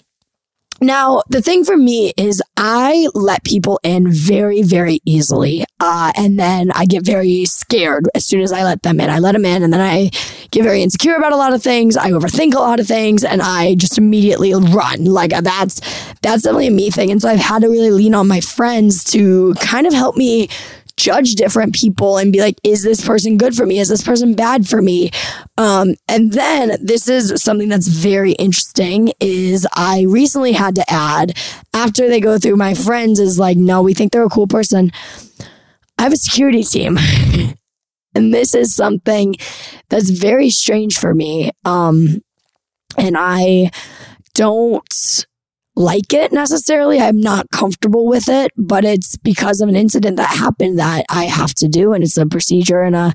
now, 0.80 1.24
the 1.30 1.42
thing 1.42 1.64
for 1.64 1.76
me 1.76 2.14
is 2.18 2.42
I 2.56 3.08
let 3.14 3.44
people 3.44 3.80
in 3.84 4.12
very, 4.12 4.62
very 4.62 5.00
easily. 5.06 5.66
Uh, 5.80 6.12
and 6.16 6.40
then 6.40 6.72
I 6.72 6.86
get 6.86 7.04
very 7.04 7.46
scared 7.46 8.08
as 8.14 8.26
soon 8.26 8.42
as 8.42 8.52
I 8.52 8.64
let 8.64 8.84
them 8.84 9.00
in. 9.00 9.10
I 9.10 9.20
let 9.20 9.32
them 9.32 9.46
in 9.46 9.64
and 9.64 9.74
then 9.74 9.82
I 9.82 10.12
get 10.52 10.64
very 10.64 10.84
insecure 10.84 11.16
about 11.16 11.34
a 11.34 11.38
lot 11.38 11.54
of 11.54 11.64
things. 11.64 11.98
I 11.98 12.12
overthink 12.12 12.54
a 12.54 12.60
lot 12.60 12.80
of 12.80 12.88
things 12.88 13.24
and 13.24 13.42
I 13.42 13.76
just 13.76 13.98
immediately 13.98 14.54
run. 14.54 15.06
Like 15.06 15.32
that's, 15.32 15.80
that's 16.22 16.44
definitely 16.44 16.68
a 16.68 16.72
me 16.72 16.92
thing. 16.92 17.12
And 17.12 17.22
so 17.22 17.30
I've 17.30 17.40
had 17.40 17.64
to 17.64 17.70
really 17.70 17.92
lean 17.92 18.14
on 18.14 18.28
my 18.28 18.40
friends 18.40 19.04
to 19.06 19.56
kind 19.56 19.88
of 19.88 19.94
help 19.94 20.16
me 20.16 20.48
judge 20.98 21.36
different 21.36 21.74
people 21.74 22.18
and 22.18 22.34
be 22.34 22.42
like, 22.42 22.60
is 22.64 22.84
this 22.84 23.06
person 23.06 23.38
good 23.38 23.56
for 23.56 23.66
me? 23.66 23.80
Is 23.80 23.88
this 23.88 24.04
person 24.04 24.34
bad 24.34 24.68
for 24.68 24.82
me? 24.82 25.12
Um, 25.58 25.96
and 26.08 26.34
then 26.34 26.78
this 26.82 27.08
is 27.08 27.42
something 27.42 27.70
that's 27.70 27.88
very 27.88 28.34
interesting 28.34 29.14
is 29.20 29.68
I 29.74 30.06
recently 30.10 30.54
had 30.54 30.76
to 30.76 30.92
add 30.92 31.38
after 31.74 32.10
they 32.10 32.20
go 32.20 32.38
through 32.38 32.58
my 32.58 32.74
friends 32.74 33.20
is 33.20 33.40
like, 33.40 33.58
no, 33.58 33.82
we 33.82 33.94
think 33.94 34.12
they're 34.12 34.26
a 34.26 34.30
cool 34.30 34.48
person. 34.48 34.92
I 35.98 36.04
have 36.04 36.14
a 36.14 36.18
security 36.18 36.64
team. 36.64 36.98
and 38.16 38.34
this 38.34 38.56
is 38.56 38.76
something 38.76 39.36
that's 39.90 40.10
very 40.10 40.50
strange 40.50 40.98
for 40.98 41.14
me. 41.14 41.52
Um, 41.64 42.22
and 42.98 43.16
I 43.18 43.72
don't 44.34 45.26
like 45.78 46.12
it 46.12 46.32
necessarily. 46.32 47.00
I'm 47.00 47.22
not 47.22 47.52
comfortable 47.52 48.08
with 48.08 48.28
it, 48.28 48.52
but 48.58 48.84
it's 48.84 49.16
because 49.16 49.62
of 49.62 49.70
an 49.70 49.76
incident 49.76 50.18
that 50.18 50.36
happened 50.36 50.80
that 50.80 51.06
I 51.08 51.26
have 51.26 51.54
to 51.56 51.68
do. 51.68 51.94
And 51.94 52.04
it's 52.04 52.18
a 52.18 52.26
procedure 52.26 52.82
and 52.82 52.96
a, 52.96 53.14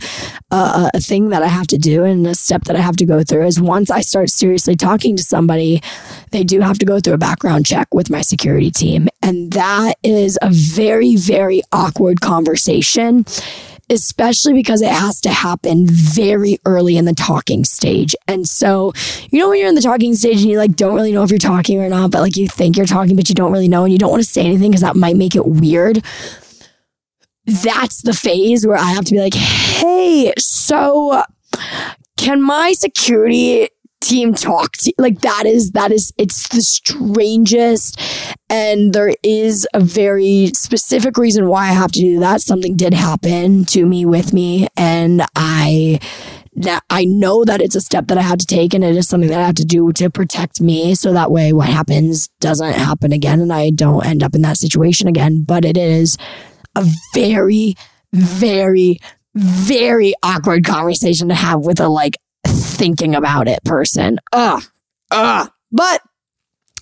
a, 0.53 0.91
a 0.95 1.01
thing 1.01 1.31
that 1.31 1.43
I 1.43 1.49
have 1.49 1.67
to 1.69 1.79
do 1.79 2.05
and 2.05 2.25
a 2.25 2.37
step 2.37 2.65
that 2.65 2.77
I 2.77 2.81
have 2.81 2.97
to 2.97 3.05
go 3.05 3.25
through 3.25 3.47
is 3.47 3.61
once 3.61 3.91
I 3.91 4.01
start 4.01 4.31
seriously 4.31 4.77
talking 4.77 5.17
to 5.17 5.25
somebody, 5.25 5.83
they 6.31 6.45
do 6.45 6.61
have 6.61 6.79
to 6.79 6.87
go 6.87 7.01
through 7.01 7.15
a 7.15 7.19
background 7.19 7.67
check 7.67 7.93
with 7.93 8.11
my 8.11 8.23
security 8.23 8.71
team. 8.71 9.09
And 9.23 9.53
that 9.53 9.95
is 10.05 10.39
a 10.41 10.49
very, 10.51 11.17
very 11.17 11.63
awkward 11.73 12.21
conversation 12.21 13.25
especially 13.91 14.53
because 14.53 14.83
it 14.83 14.91
has 14.91 15.21
to 15.21 15.31
happen 15.31 15.87
very 15.87 16.59
early 16.65 16.97
in 16.97 17.05
the 17.05 17.15
talking 17.15 17.65
stage. 17.65 18.15
And 18.27 18.47
so, 18.47 18.93
you 19.31 19.39
know, 19.39 19.49
when 19.49 19.59
you're 19.59 19.69
in 19.69 19.75
the 19.75 19.81
talking 19.81 20.15
stage 20.15 20.43
and 20.43 20.51
you 20.51 20.59
like 20.59 20.77
don't 20.77 20.95
really 20.95 21.13
know 21.13 21.23
if 21.23 21.31
you're 21.31 21.39
talking 21.39 21.81
or 21.81 21.89
not, 21.89 22.11
but 22.11 22.21
like 22.21 22.37
you 22.37 22.49
think 22.49 22.77
you're 22.77 22.87
talking, 22.87 23.17
but 23.17 23.29
you 23.29 23.35
don't 23.35 23.53
really 23.53 23.69
know 23.69 23.85
and 23.85 23.93
you 23.93 23.99
don't 23.99 24.11
want 24.11 24.23
to 24.23 24.29
say 24.29 24.45
anything 24.45 24.71
because 24.71 24.83
that 24.83 24.97
might 24.97 25.17
make 25.17 25.35
it 25.35 25.47
weird. 25.47 26.03
That's 27.45 28.03
the 28.03 28.15
phase 28.15 28.67
where 28.67 28.77
I 28.77 28.93
have 28.93 29.05
to 29.07 29.13
be 29.13 29.21
like, 29.21 29.35
hey, 29.35 30.33
so 30.39 31.25
can 32.17 32.41
my 32.41 32.73
security 32.73 33.69
team 34.03 34.35
talk 34.35 34.73
to 34.73 34.93
like 34.99 35.21
that 35.21 35.47
is 35.47 35.71
that 35.73 35.93
is 35.93 36.13
it's 36.19 36.49
the 36.49 36.61
strangest. 36.61 38.01
And 38.51 38.93
there 38.93 39.15
is 39.23 39.67
a 39.73 39.81
very 39.81 40.49
specific 40.55 41.17
reason 41.17 41.49
why 41.49 41.69
I 41.69 41.73
have 41.73 41.93
to 41.93 42.01
do 42.01 42.21
that. 42.21 42.43
Something 42.43 42.77
did 42.77 42.93
happen 42.93 43.65
to 43.67 43.87
me 43.87 44.05
with 44.05 44.33
me 44.33 44.69
and 44.77 45.23
I 45.35 46.01
that 46.55 46.83
I 46.91 47.07
know 47.07 47.45
that 47.45 47.63
it's 47.63 47.77
a 47.77 47.81
step 47.81 48.09
that 48.09 48.19
I 48.19 48.23
had 48.23 48.41
to 48.41 48.47
take 48.47 48.75
and 48.75 48.85
it 48.85 48.95
is 48.95 49.09
something 49.09 49.31
that 49.31 49.41
I 49.41 49.47
have 49.47 49.55
to 49.55 49.65
do 49.65 49.91
to 49.95 50.11
protect 50.11 50.61
me. 50.61 50.95
So 50.95 51.13
that 51.15 51.31
way 51.31 51.53
what 51.53 51.69
happens 51.69 52.29
doesn't 52.41 52.75
happen 52.75 53.13
again 53.13 53.41
and 53.41 53.53
I 53.53 53.71
don't 53.71 54.05
end 54.05 54.23
up 54.23 54.35
in 54.35 54.43
that 54.43 54.59
situation 54.59 55.09
again. 55.09 55.45
But 55.45 55.65
it 55.65 55.79
is 55.79 56.19
a 56.77 56.87
very 57.15 57.75
very 58.13 58.99
very 59.35 60.13
awkward 60.23 60.65
conversation 60.67 61.29
to 61.29 61.35
have 61.35 61.61
with 61.61 61.81
a 61.81 61.89
like 61.89 62.17
thinking 62.83 63.15
about 63.15 63.47
it 63.47 63.63
person. 63.65 64.19
Ugh. 64.33 64.61
Ugh. 65.13 65.49
But 65.71 66.03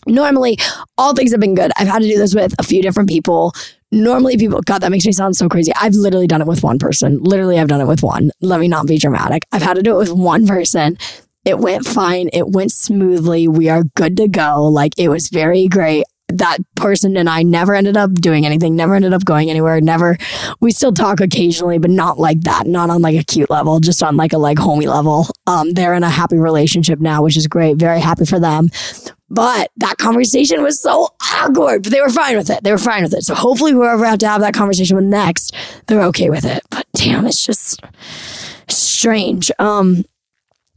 normally, 0.07 0.57
all 0.97 1.13
things 1.15 1.31
have 1.31 1.41
been 1.41 1.55
good. 1.55 1.71
I've 1.77 1.89
had 1.89 2.01
to 2.01 2.09
do 2.09 2.17
this 2.17 2.35
with 2.35 2.55
a 2.59 2.63
few 2.63 2.81
different 2.81 3.11
people. 3.11 3.53
Normally, 3.93 4.39
people, 4.39 4.63
God, 4.63 4.79
that 4.79 4.91
makes 4.91 5.05
me 5.05 5.13
sound 5.13 5.37
so 5.37 5.47
crazy. 5.47 5.73
I've 5.77 5.93
literally 5.93 6.27
done 6.27 6.41
it 6.41 6.47
with 6.47 6.63
one 6.63 6.79
person. 6.79 7.23
Literally, 7.23 7.59
I've 7.59 7.69
done 7.69 7.83
it 7.83 7.87
with 7.87 8.03
one. 8.03 8.31
Let 8.41 8.61
me 8.61 8.69
not 8.69 8.87
be 8.87 8.97
dramatic. 8.97 9.43
I've 9.53 9.61
had 9.61 9.75
to 9.75 9.83
do 9.83 9.95
it 9.95 9.99
with 9.99 10.13
one 10.13 10.47
person. 10.47 10.97
It 11.45 11.59
went 11.59 11.85
fine. 11.85 12.31
It 12.33 12.49
went 12.49 12.73
smoothly. 12.73 13.47
We 13.47 13.69
are 13.69 13.85
good 13.95 14.17
to 14.17 14.27
go. 14.27 14.65
Like, 14.65 14.95
it 14.97 15.11
was 15.11 15.29
very 15.29 15.69
great 15.69 16.05
that 16.39 16.59
person 16.77 17.17
and 17.17 17.29
I 17.29 17.43
never 17.43 17.75
ended 17.75 17.97
up 17.97 18.13
doing 18.15 18.47
anything, 18.47 18.77
never 18.77 18.95
ended 18.95 19.13
up 19.13 19.25
going 19.25 19.51
anywhere, 19.51 19.81
never. 19.81 20.17
We 20.61 20.73
still 20.73 20.93
talk 20.93 21.21
occasionally, 21.21 21.79
but 21.79 21.91
not 21.91 22.19
like 22.19 22.41
that, 22.43 22.67
not 22.67 22.91
on 22.91 23.03
like 23.03 23.19
a 23.19 23.25
cute 23.25 23.51
level, 23.51 23.81
just 23.81 24.03
on 24.03 24.17
like 24.17 24.33
a 24.33 24.39
like 24.39 24.59
homey 24.59 24.87
level. 24.87 25.27
Um, 25.47 25.73
they're 25.73 25.95
in 25.95 26.03
a 26.03 26.11
happy 26.11 26.39
relationship 26.39 27.01
now, 27.01 27.23
which 27.23 27.37
is 27.37 27.47
great. 27.47 27.77
Very 27.77 28.01
happy 28.01 28.25
for 28.25 28.41
them. 28.41 28.69
But 29.31 29.71
that 29.77 29.99
conversation 29.99 30.63
was 30.63 30.83
so 30.83 31.09
awkward, 31.37 31.85
but 31.85 31.93
they 31.93 32.01
were 32.01 32.11
fine 32.11 32.37
with 32.37 32.51
it. 32.51 32.65
They 32.65 32.73
were 32.73 32.79
fine 32.79 33.05
with 33.05 33.15
it. 33.15 33.23
So 33.23 33.35
hopefully 33.35 33.71
whoever 33.71 34.05
I 34.05 34.11
have 34.11 34.19
to 34.21 34.29
have 34.29 34.41
that 34.41 34.55
conversation 34.55 34.97
with 34.97 35.05
next, 35.07 35.55
they're 35.87 36.03
okay 36.07 36.31
with 36.31 36.45
it. 36.45 36.63
But 36.71 36.87
damn, 36.95 37.27
it's 37.27 37.47
just 37.47 37.81
strange. 38.69 39.53
Um, 39.61 40.05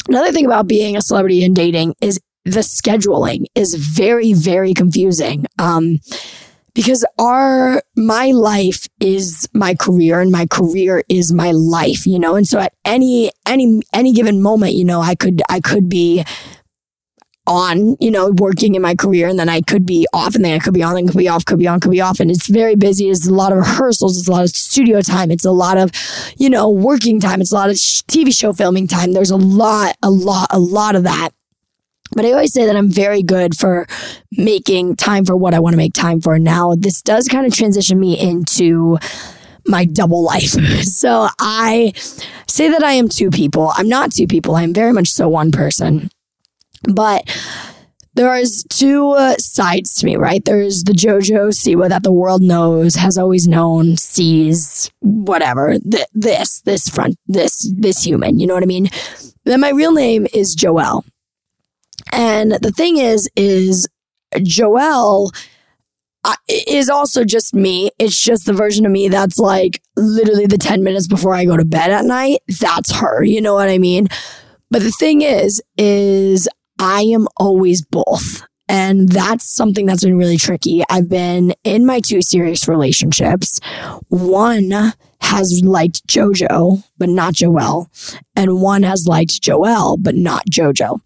another 0.08 0.32
thing 0.32 0.46
about 0.46 0.68
being 0.68 0.96
a 0.96 1.02
celebrity 1.02 1.44
and 1.44 1.56
dating 1.56 1.96
is 2.00 2.20
the 2.46 2.60
scheduling 2.60 3.46
is 3.56 3.76
very, 3.76 4.34
very 4.34 4.74
confusing. 4.74 5.46
Um, 5.58 6.00
because 6.76 7.06
our 7.20 7.84
my 7.96 8.32
life 8.32 8.88
is 9.00 9.48
my 9.54 9.76
career 9.76 10.20
and 10.20 10.32
my 10.32 10.48
career 10.48 11.04
is 11.08 11.32
my 11.32 11.52
life 11.52 12.08
you 12.08 12.18
know 12.18 12.34
and 12.36 12.48
so 12.48 12.58
at 12.58 12.74
any 12.84 13.30
any 13.46 13.80
any 13.94 14.12
given 14.12 14.42
moment 14.42 14.74
you 14.74 14.84
know 14.84 15.00
i 15.00 15.14
could 15.14 15.44
i 15.50 15.60
could 15.60 15.88
be 15.88 16.24
on, 17.46 17.98
you 18.00 18.10
know, 18.10 18.32
working 18.38 18.76
in 18.76 18.82
my 18.82 18.96
career 18.96 19.28
and 19.28 19.38
then 19.38 19.50
I 19.50 19.62
could 19.62 19.86
be 19.86 20.08
off 20.14 20.36
and 20.36 20.46
then 20.46 20.54
I 20.54 20.60
could 20.60 20.74
be 20.74 20.84
on 20.84 20.98
and 20.98 21.08
could 21.08 21.18
be 21.18 21.28
off, 21.28 21.44
could 21.46 21.60
be 21.60 21.68
on, 21.68 21.80
could 21.80 21.92
be 21.92 22.02
off. 22.02 22.20
And 22.20 22.32
it's 22.32 22.48
very 22.48 22.76
busy. 22.76 23.10
It's 23.10 23.28
a 23.28 23.34
lot 23.34 23.52
of 23.52 23.58
rehearsals. 23.58 24.18
It's 24.18 24.28
a 24.28 24.32
lot 24.32 24.44
of 24.44 24.50
studio 24.50 25.02
time. 25.02 25.30
It's 25.30 25.46
a 25.46 25.52
lot 25.52 25.78
of, 25.78 25.92
you 26.38 26.50
know, 26.50 26.70
working 26.70 27.20
time. 27.20 27.42
It's 27.42 27.52
a 27.52 27.56
lot 27.56 27.70
of 27.70 27.76
TV 27.76 28.36
show 28.36 28.54
filming 28.54 28.88
time. 28.88 29.12
There's 29.12 29.32
a 29.32 29.36
lot, 29.36 29.98
a 30.02 30.10
lot, 30.10 30.48
a 30.52 30.60
lot 30.60 30.96
of 30.96 31.04
that. 31.04 31.32
But 32.16 32.26
I 32.26 32.32
always 32.32 32.54
say 32.54 32.66
that 32.66 32.76
I'm 32.76 32.90
very 32.90 33.24
good 33.24 33.58
for 33.58 33.88
making 34.32 34.96
time 34.96 35.26
for 35.26 35.36
what 35.36 35.54
I 35.54 35.60
want 35.60 35.74
to 35.74 35.78
make 35.78 35.94
time 35.94 36.22
for. 36.22 36.38
Now, 36.40 36.76
this 36.76 37.02
does 37.02 37.28
kind 37.28 37.46
of 37.46 37.54
transition 37.54 38.00
me 38.00 38.20
into 38.20 38.98
my 39.66 39.86
double 39.86 40.24
life. 40.24 40.56
So 40.84 41.28
I 41.40 41.94
say 42.48 42.70
that 42.70 42.84
I 42.84 42.94
am 42.94 43.10
two 43.10 43.30
people. 43.30 43.72
I'm 43.76 43.90
not 43.90 44.12
two 44.12 44.28
people. 44.28 44.56
I'm 44.56 44.74
very 44.74 44.94
much 44.94 45.10
so 45.10 45.28
one 45.28 45.52
person. 45.52 46.10
But 46.84 47.28
there 48.16 48.36
is 48.36 48.64
two 48.70 49.10
uh, 49.12 49.36
sides 49.40 49.96
to 49.96 50.06
me, 50.06 50.16
right? 50.16 50.44
There's 50.46 50.84
the 50.84 50.94
JoJo 50.94 51.50
Siwa 51.50 51.90
that 51.90 52.04
the 52.04 52.12
world 52.12 52.42
knows, 52.42 52.96
has 52.96 53.18
always 53.18 53.48
known, 53.48 53.98
sees, 53.98 54.92
whatever. 55.00 55.78
Th- 55.80 56.08
this, 56.14 56.62
this 56.62 56.88
front, 56.90 57.18
this, 57.28 57.72
this 57.76 58.04
human. 58.04 58.40
You 58.40 58.48
know 58.48 58.54
what 58.54 58.64
I 58.64 58.68
mean? 58.68 58.90
Then 59.46 59.60
my 59.60 59.70
real 59.70 59.94
name 59.94 60.28
is 60.34 60.56
Joelle. 60.56 61.04
And 62.12 62.54
the 62.54 62.72
thing 62.72 62.98
is, 62.98 63.30
is 63.36 63.88
Joelle 64.36 65.32
uh, 66.24 66.36
is 66.48 66.90
also 66.90 67.24
just 67.24 67.54
me. 67.54 67.92
It's 68.00 68.22
just 68.22 68.46
the 68.46 68.54
version 68.54 68.86
of 68.86 68.92
me 68.92 69.10
that's 69.10 69.40
like 69.40 69.82
literally 69.96 70.46
the 70.46 70.58
10 70.58 70.84
minutes 70.84 71.08
before 71.08 71.36
I 71.36 71.46
go 71.46 71.58
to 71.58 71.66
bed 71.66 71.92
at 71.92 72.06
night. 72.06 72.40
That's 72.60 72.96
her. 72.96 73.24
You 73.24 73.42
know 73.42 73.54
what 73.54 73.70
I 73.70 73.78
mean? 73.78 74.08
But 74.72 74.84
the 74.84 74.92
thing 74.92 75.22
is, 75.22 75.62
is 75.78 76.48
I 76.80 77.02
am 77.02 77.28
always 77.38 77.84
both. 77.84 78.44
And 78.70 79.10
that's 79.10 79.54
something 79.54 79.86
that's 79.86 80.04
been 80.04 80.18
really 80.18 80.38
tricky. 80.38 80.84
I've 80.90 81.10
been 81.10 81.54
in 81.64 81.86
my 81.86 82.00
two 82.00 82.22
serious 82.22 82.68
relationships. 82.68 83.60
One 84.08 84.72
has 85.22 85.62
liked 85.64 86.08
JoJo, 86.08 86.84
but 86.98 87.10
not 87.10 87.34
Joelle. 87.34 87.88
And 88.36 88.62
one 88.62 88.84
has 88.84 89.06
liked 89.06 89.42
Joelle, 89.42 90.02
but 90.02 90.16
not 90.16 90.44
JoJo. 90.50 91.00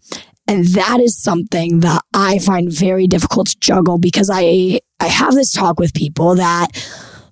And 0.48 0.64
that 0.68 0.98
is 1.00 1.22
something 1.22 1.80
that 1.80 2.02
I 2.14 2.38
find 2.38 2.72
very 2.72 3.06
difficult 3.06 3.48
to 3.48 3.56
juggle 3.60 3.98
because 3.98 4.30
I, 4.32 4.80
I 4.98 5.06
have 5.06 5.34
this 5.34 5.52
talk 5.52 5.78
with 5.78 5.92
people 5.94 6.34
that 6.36 6.68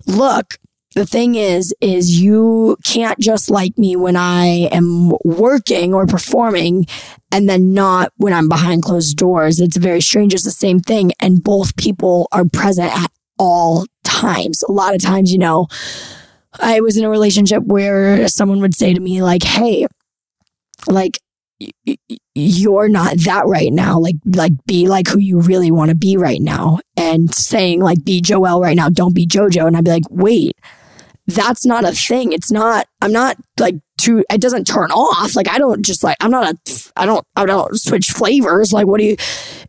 look, 0.05 0.59
the 0.93 1.05
thing 1.05 1.35
is, 1.35 1.73
is 1.81 2.21
you 2.21 2.77
can't 2.83 3.19
just 3.19 3.49
like 3.49 3.77
me 3.77 3.95
when 3.95 4.15
I 4.15 4.69
am 4.71 5.11
working 5.25 5.93
or 5.93 6.05
performing 6.05 6.85
and 7.31 7.49
then 7.49 7.73
not 7.73 8.11
when 8.17 8.33
I'm 8.33 8.49
behind 8.49 8.83
closed 8.83 9.17
doors. 9.17 9.59
It's 9.59 9.77
very 9.77 10.01
strange. 10.01 10.33
It's 10.33 10.43
the 10.43 10.51
same 10.51 10.79
thing. 10.79 11.11
And 11.19 11.43
both 11.43 11.75
people 11.75 12.27
are 12.31 12.45
present 12.45 12.95
at 12.95 13.11
all 13.37 13.85
times. 14.03 14.63
A 14.63 14.71
lot 14.71 14.95
of 14.95 15.01
times, 15.01 15.31
you 15.31 15.37
know, 15.37 15.67
I 16.59 16.81
was 16.81 16.97
in 16.97 17.03
a 17.03 17.09
relationship 17.09 17.63
where 17.63 18.27
someone 18.27 18.61
would 18.61 18.75
say 18.75 18.93
to 18.93 18.99
me, 18.99 19.21
like, 19.21 19.43
hey, 19.43 19.85
like, 20.87 21.19
you're 22.35 22.87
not 22.87 23.17
that 23.19 23.45
right 23.47 23.73
now. 23.73 23.99
Like, 23.99 24.15
like 24.25 24.53
be 24.65 24.87
like 24.87 25.07
who 25.07 25.19
you 25.19 25.39
really 25.39 25.71
want 25.71 25.89
to 25.89 25.95
be 25.95 26.17
right 26.17 26.41
now. 26.41 26.79
And 26.95 27.33
saying 27.33 27.81
like, 27.81 28.03
be 28.03 28.21
Joelle 28.21 28.61
right 28.61 28.75
now. 28.75 28.89
Don't 28.89 29.15
be 29.15 29.25
JoJo. 29.25 29.65
And 29.65 29.75
I'd 29.75 29.83
be 29.83 29.91
like, 29.91 30.09
wait, 30.09 30.53
that's 31.25 31.65
not 31.65 31.83
a 31.83 31.91
thing. 31.91 32.31
It's 32.31 32.51
not, 32.51 32.87
I'm 33.01 33.11
not 33.11 33.37
like 33.59 33.75
too, 33.97 34.23
it 34.29 34.39
doesn't 34.39 34.65
turn 34.65 34.91
off. 34.91 35.35
Like, 35.35 35.49
I 35.49 35.57
don't 35.57 35.83
just 35.83 36.03
like, 36.03 36.15
I'm 36.21 36.31
not 36.31 36.53
a, 36.53 36.91
I 36.95 37.05
don't, 37.05 37.25
I 37.35 37.45
don't 37.45 37.79
switch 37.79 38.11
flavors. 38.11 38.71
Like, 38.71 38.87
what 38.87 38.99
do 38.99 39.05
you, 39.05 39.17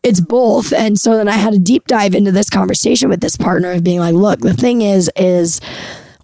it's 0.03 0.21
both. 0.21 0.73
And 0.73 0.99
so 0.99 1.17
then 1.17 1.29
I 1.29 1.33
had 1.33 1.55
a 1.55 1.59
deep 1.59 1.87
dive 1.87 2.15
into 2.15 2.31
this 2.31 2.51
conversation 2.51 3.09
with 3.09 3.21
this 3.21 3.37
partner 3.37 3.73
of 3.73 3.83
being 3.83 3.99
like, 3.99 4.15
look, 4.15 4.41
the 4.41 4.55
thing 4.55 4.83
is, 4.83 5.11
is 5.17 5.61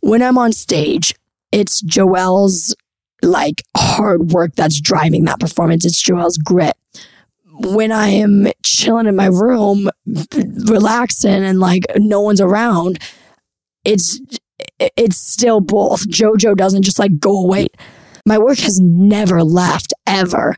when 0.00 0.22
I'm 0.22 0.38
on 0.38 0.53
stage, 0.53 1.14
it's 1.50 1.83
Joelle's 1.83 2.77
like 3.25 3.63
hard 3.77 4.33
work 4.33 4.55
that's 4.55 4.81
driving 4.81 5.25
that 5.25 5.41
performance. 5.41 5.85
It's 5.85 6.03
Joelle's 6.03 6.39
grit. 6.39 6.77
When 7.47 7.93
I 7.93 8.09
am 8.09 8.49
chilling 8.65 9.07
in 9.07 9.17
my 9.17 9.27
room, 9.27 9.89
relaxing 10.67 11.45
and 11.45 11.61
like 11.61 11.85
no 11.97 12.21
one's 12.21 12.41
around, 12.41 12.99
it's 13.85 14.21
it's 14.79 15.17
still 15.17 15.61
both. 15.61 16.09
JoJo 16.09 16.57
doesn't 16.57 16.83
just 16.83 16.99
like 16.99 17.19
go 17.19 17.43
away. 17.43 17.69
My 18.27 18.39
work 18.39 18.59
has 18.59 18.81
never 18.81 19.43
left 19.45 19.93
ever. 20.07 20.57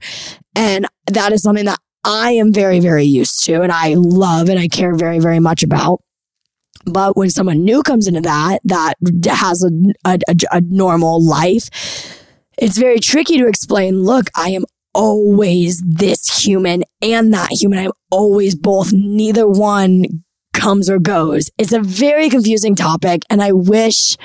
And 0.55 0.87
that 1.07 1.33
is 1.33 1.43
something 1.43 1.65
that 1.65 1.81
I 2.05 2.33
am 2.33 2.53
very, 2.53 2.79
very 2.79 3.05
used 3.05 3.45
to 3.45 3.63
and 3.63 3.73
I 3.73 3.95
love 3.95 4.49
and 4.49 4.59
I 4.59 4.69
care 4.69 4.95
very, 4.95 5.19
very 5.19 5.41
much 5.41 5.63
about. 5.63 6.03
But 6.85 7.17
when 7.17 7.31
someone 7.31 7.65
new 7.65 7.83
comes 7.83 8.07
into 8.07 8.21
that, 8.21 8.61
that 8.65 8.95
has 9.29 9.65
a, 9.65 9.71
a, 10.05 10.19
a 10.53 10.61
normal 10.61 11.23
life, 11.25 11.69
it's 12.59 12.79
very 12.79 13.01
tricky 13.01 13.39
to 13.39 13.47
explain, 13.47 14.03
look, 14.03 14.27
I 14.35 14.51
am 14.51 14.65
always 14.95 15.83
this 15.85 16.43
human 16.45 16.83
and 17.03 17.33
that 17.35 17.51
human. 17.53 17.79
I'm 17.79 17.93
always 18.11 18.55
both. 18.55 18.93
Neither 18.93 19.47
one 19.47 20.25
comes 20.55 20.89
or 20.89 20.99
goes. 20.99 21.51
It's 21.59 21.73
a 21.73 21.81
very 21.81 22.31
confusing 22.31 22.75
topic 22.75 23.23
and 23.29 23.43
I 23.43 23.53
wish 23.53 24.17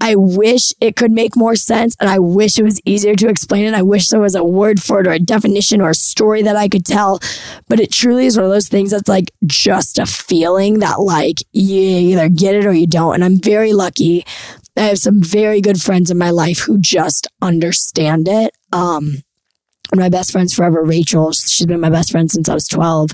I 0.00 0.16
wish 0.16 0.72
it 0.80 0.96
could 0.96 1.12
make 1.12 1.36
more 1.36 1.54
sense 1.54 1.96
and 2.00 2.10
I 2.10 2.18
wish 2.18 2.58
it 2.58 2.64
was 2.64 2.80
easier 2.84 3.14
to 3.14 3.28
explain 3.28 3.64
it. 3.64 3.74
I 3.74 3.82
wish 3.82 4.08
there 4.08 4.20
was 4.20 4.34
a 4.34 4.44
word 4.44 4.82
for 4.82 5.00
it 5.00 5.06
or 5.06 5.12
a 5.12 5.18
definition 5.18 5.80
or 5.80 5.90
a 5.90 5.94
story 5.94 6.42
that 6.42 6.56
I 6.56 6.68
could 6.68 6.84
tell. 6.84 7.20
But 7.68 7.80
it 7.80 7.92
truly 7.92 8.26
is 8.26 8.36
one 8.36 8.44
of 8.44 8.50
those 8.50 8.68
things 8.68 8.90
that's 8.90 9.08
like 9.08 9.30
just 9.46 9.98
a 9.98 10.04
feeling 10.04 10.80
that 10.80 11.00
like 11.00 11.38
you 11.52 11.80
either 11.80 12.28
get 12.28 12.54
it 12.54 12.66
or 12.66 12.72
you 12.72 12.86
don't. 12.86 13.14
And 13.14 13.24
I'm 13.24 13.38
very 13.40 13.72
lucky 13.72 14.26
I 14.76 14.82
have 14.82 14.98
some 14.98 15.22
very 15.22 15.60
good 15.60 15.80
friends 15.80 16.10
in 16.10 16.18
my 16.18 16.30
life 16.30 16.60
who 16.60 16.78
just 16.78 17.28
understand 17.40 18.28
it. 18.28 18.52
Um, 18.72 19.22
my 19.94 20.08
best 20.08 20.32
friend's 20.32 20.54
forever, 20.54 20.82
Rachel. 20.82 21.32
She's 21.32 21.66
been 21.66 21.80
my 21.80 21.90
best 21.90 22.10
friend 22.10 22.30
since 22.30 22.48
I 22.48 22.54
was 22.54 22.66
12. 22.66 23.10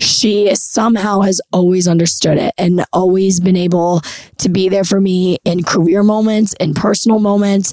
She 0.00 0.54
somehow 0.54 1.20
has 1.20 1.40
always 1.52 1.88
understood 1.88 2.38
it 2.38 2.54
and 2.58 2.84
always 2.92 3.40
been 3.40 3.56
able 3.56 4.02
to 4.38 4.48
be 4.48 4.68
there 4.68 4.84
for 4.84 5.00
me 5.00 5.38
in 5.44 5.64
career 5.64 6.02
moments, 6.02 6.54
in 6.60 6.74
personal 6.74 7.18
moments, 7.18 7.72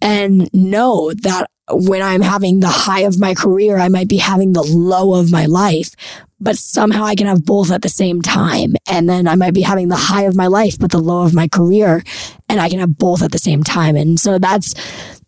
and 0.00 0.52
know 0.52 1.12
that 1.22 1.50
when 1.70 2.02
I'm 2.02 2.20
having 2.20 2.60
the 2.60 2.68
high 2.68 3.00
of 3.00 3.18
my 3.18 3.34
career, 3.34 3.78
I 3.78 3.88
might 3.88 4.08
be 4.08 4.18
having 4.18 4.52
the 4.52 4.62
low 4.62 5.14
of 5.14 5.32
my 5.32 5.46
life, 5.46 5.90
but 6.38 6.56
somehow 6.56 7.04
I 7.04 7.14
can 7.14 7.26
have 7.26 7.44
both 7.44 7.72
at 7.72 7.82
the 7.82 7.88
same 7.88 8.22
time. 8.22 8.74
And 8.88 9.08
then 9.08 9.26
I 9.26 9.34
might 9.34 9.54
be 9.54 9.62
having 9.62 9.88
the 9.88 9.96
high 9.96 10.24
of 10.24 10.36
my 10.36 10.46
life, 10.46 10.78
but 10.78 10.90
the 10.90 10.98
low 10.98 11.24
of 11.24 11.34
my 11.34 11.48
career, 11.48 12.04
and 12.48 12.60
I 12.60 12.68
can 12.68 12.78
have 12.78 12.98
both 12.98 13.22
at 13.22 13.32
the 13.32 13.38
same 13.38 13.64
time. 13.64 13.96
And 13.96 14.20
so 14.20 14.38
that's, 14.38 14.74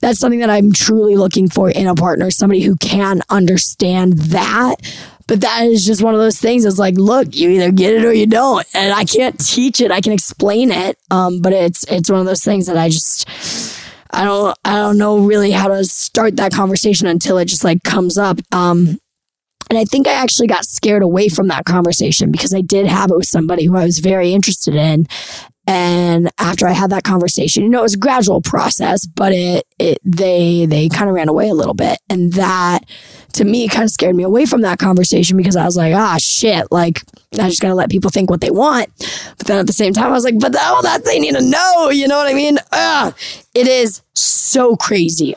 that's 0.01 0.21
something 0.21 0.41
that 0.41 0.51
I'm 0.51 0.73
truly 0.73 1.17
looking 1.17 1.49
for 1.49 1.71
in 1.71 1.87
a 1.87 1.95
partner, 1.95 2.31
somebody 2.31 2.61
who 2.61 2.77
can 2.77 3.23
understand 3.31 4.19
that. 4.19 4.77
But 5.27 5.41
that 5.43 5.65
is 5.65 5.85
just 5.85 6.03
one 6.03 6.15
of 6.15 6.21
those 6.21 6.39
things. 6.39 6.65
It's 6.65 6.79
like, 6.79 6.95
look, 6.97 7.35
you 7.35 7.51
either 7.51 7.71
get 7.71 7.95
it 7.95 8.05
or 8.05 8.13
you 8.13 8.27
don't. 8.27 8.67
And 8.75 8.95
I 8.95 9.05
can't 9.05 9.39
teach 9.39 9.81
it. 9.81 9.91
I 9.91 10.01
can 10.01 10.13
explain 10.13 10.71
it. 10.71 10.99
Um, 11.11 11.43
but 11.43 11.53
it's, 11.53 11.85
it's 11.85 12.11
one 12.11 12.21
of 12.21 12.27
those 12.27 12.43
things 12.45 12.67
that 12.67 12.79
I 12.79 12.89
just, 12.89 13.29
I 14.11 14.25
don't 14.25 14.59
I 14.65 14.77
don't 14.77 14.99
know 14.99 15.19
really 15.19 15.51
how 15.51 15.69
to 15.69 15.85
start 15.85 16.37
that 16.37 16.53
conversation 16.53 17.07
until 17.07 17.39
it 17.39 17.47
just 17.47 17.65
like 17.65 17.83
comes 17.83 18.19
up. 18.19 18.39
Um, 18.53 18.99
and 19.71 19.79
I 19.79 19.85
think 19.85 20.07
I 20.07 20.13
actually 20.13 20.47
got 20.47 20.65
scared 20.65 21.03
away 21.03 21.29
from 21.29 21.49
that 21.49 21.65
conversation 21.65 22.31
because 22.31 22.55
I 22.55 22.63
did 22.63 22.87
have 22.87 23.11
it 23.11 23.17
with 23.17 23.27
somebody 23.27 23.65
who 23.67 23.77
I 23.77 23.85
was 23.85 23.99
very 23.99 24.33
interested 24.33 24.75
in. 24.75 25.07
And 25.67 26.31
after 26.39 26.67
I 26.67 26.73
had 26.73 26.91
that 26.91 27.05
conversation, 27.05 27.63
you 27.63 27.69
know, 27.69 27.81
it 27.81 27.83
was 27.83 27.95
a 27.95 27.99
gradual 27.99 28.41
process, 28.41 29.07
but 29.07 29.35
it, 29.35 29.67
it, 29.79 29.99
they, 30.03 30.65
they 30.65 30.89
kind 30.89 31.11
of 31.11 31.15
ran 31.15 31.29
away 31.29 31.51
a 31.51 31.55
little 31.55 31.75
bit. 31.75 31.99
And 32.09 32.33
that 32.33 32.81
to 33.35 33.45
me 33.45 33.69
kind 33.69 33.85
of 33.85 33.91
scared 33.91 34.17
me 34.17 34.23
away 34.23 34.47
from 34.47 34.63
that 34.63 34.79
conversation 34.79 35.37
because 35.37 35.57
I 35.57 35.65
was 35.65 35.77
like, 35.77 35.95
ah, 35.95 36.17
shit, 36.19 36.71
like 36.71 37.03
I 37.35 37.49
just 37.49 37.61
got 37.61 37.69
to 37.69 37.75
let 37.75 37.91
people 37.91 38.11
think 38.11 38.31
what 38.31 38.41
they 38.41 38.51
want. 38.51 38.89
But 39.37 39.47
then 39.47 39.59
at 39.59 39.67
the 39.67 39.73
same 39.73 39.93
time, 39.93 40.07
I 40.07 40.13
was 40.13 40.25
like, 40.25 40.39
but 40.39 40.57
all 40.57 40.83
that 40.83 41.05
they 41.05 41.19
need 41.19 41.35
to 41.35 41.43
know, 41.43 41.91
you 41.91 42.09
know 42.09 42.17
what 42.17 42.27
I 42.27 42.35
mean? 42.35 42.59
Ugh, 42.73 43.15
it 43.55 43.69
is 43.69 44.03
so 44.15 44.77
crazy. 44.77 45.37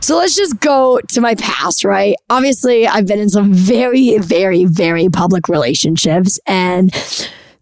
So 0.00 0.16
let's 0.16 0.36
just 0.36 0.60
go 0.60 1.00
to 1.08 1.20
my 1.20 1.34
past, 1.34 1.84
right? 1.84 2.14
Obviously, 2.30 2.86
I've 2.86 3.06
been 3.06 3.18
in 3.18 3.28
some 3.28 3.52
very, 3.52 4.16
very, 4.18 4.64
very 4.64 5.08
public 5.08 5.48
relationships. 5.48 6.38
And 6.46 6.90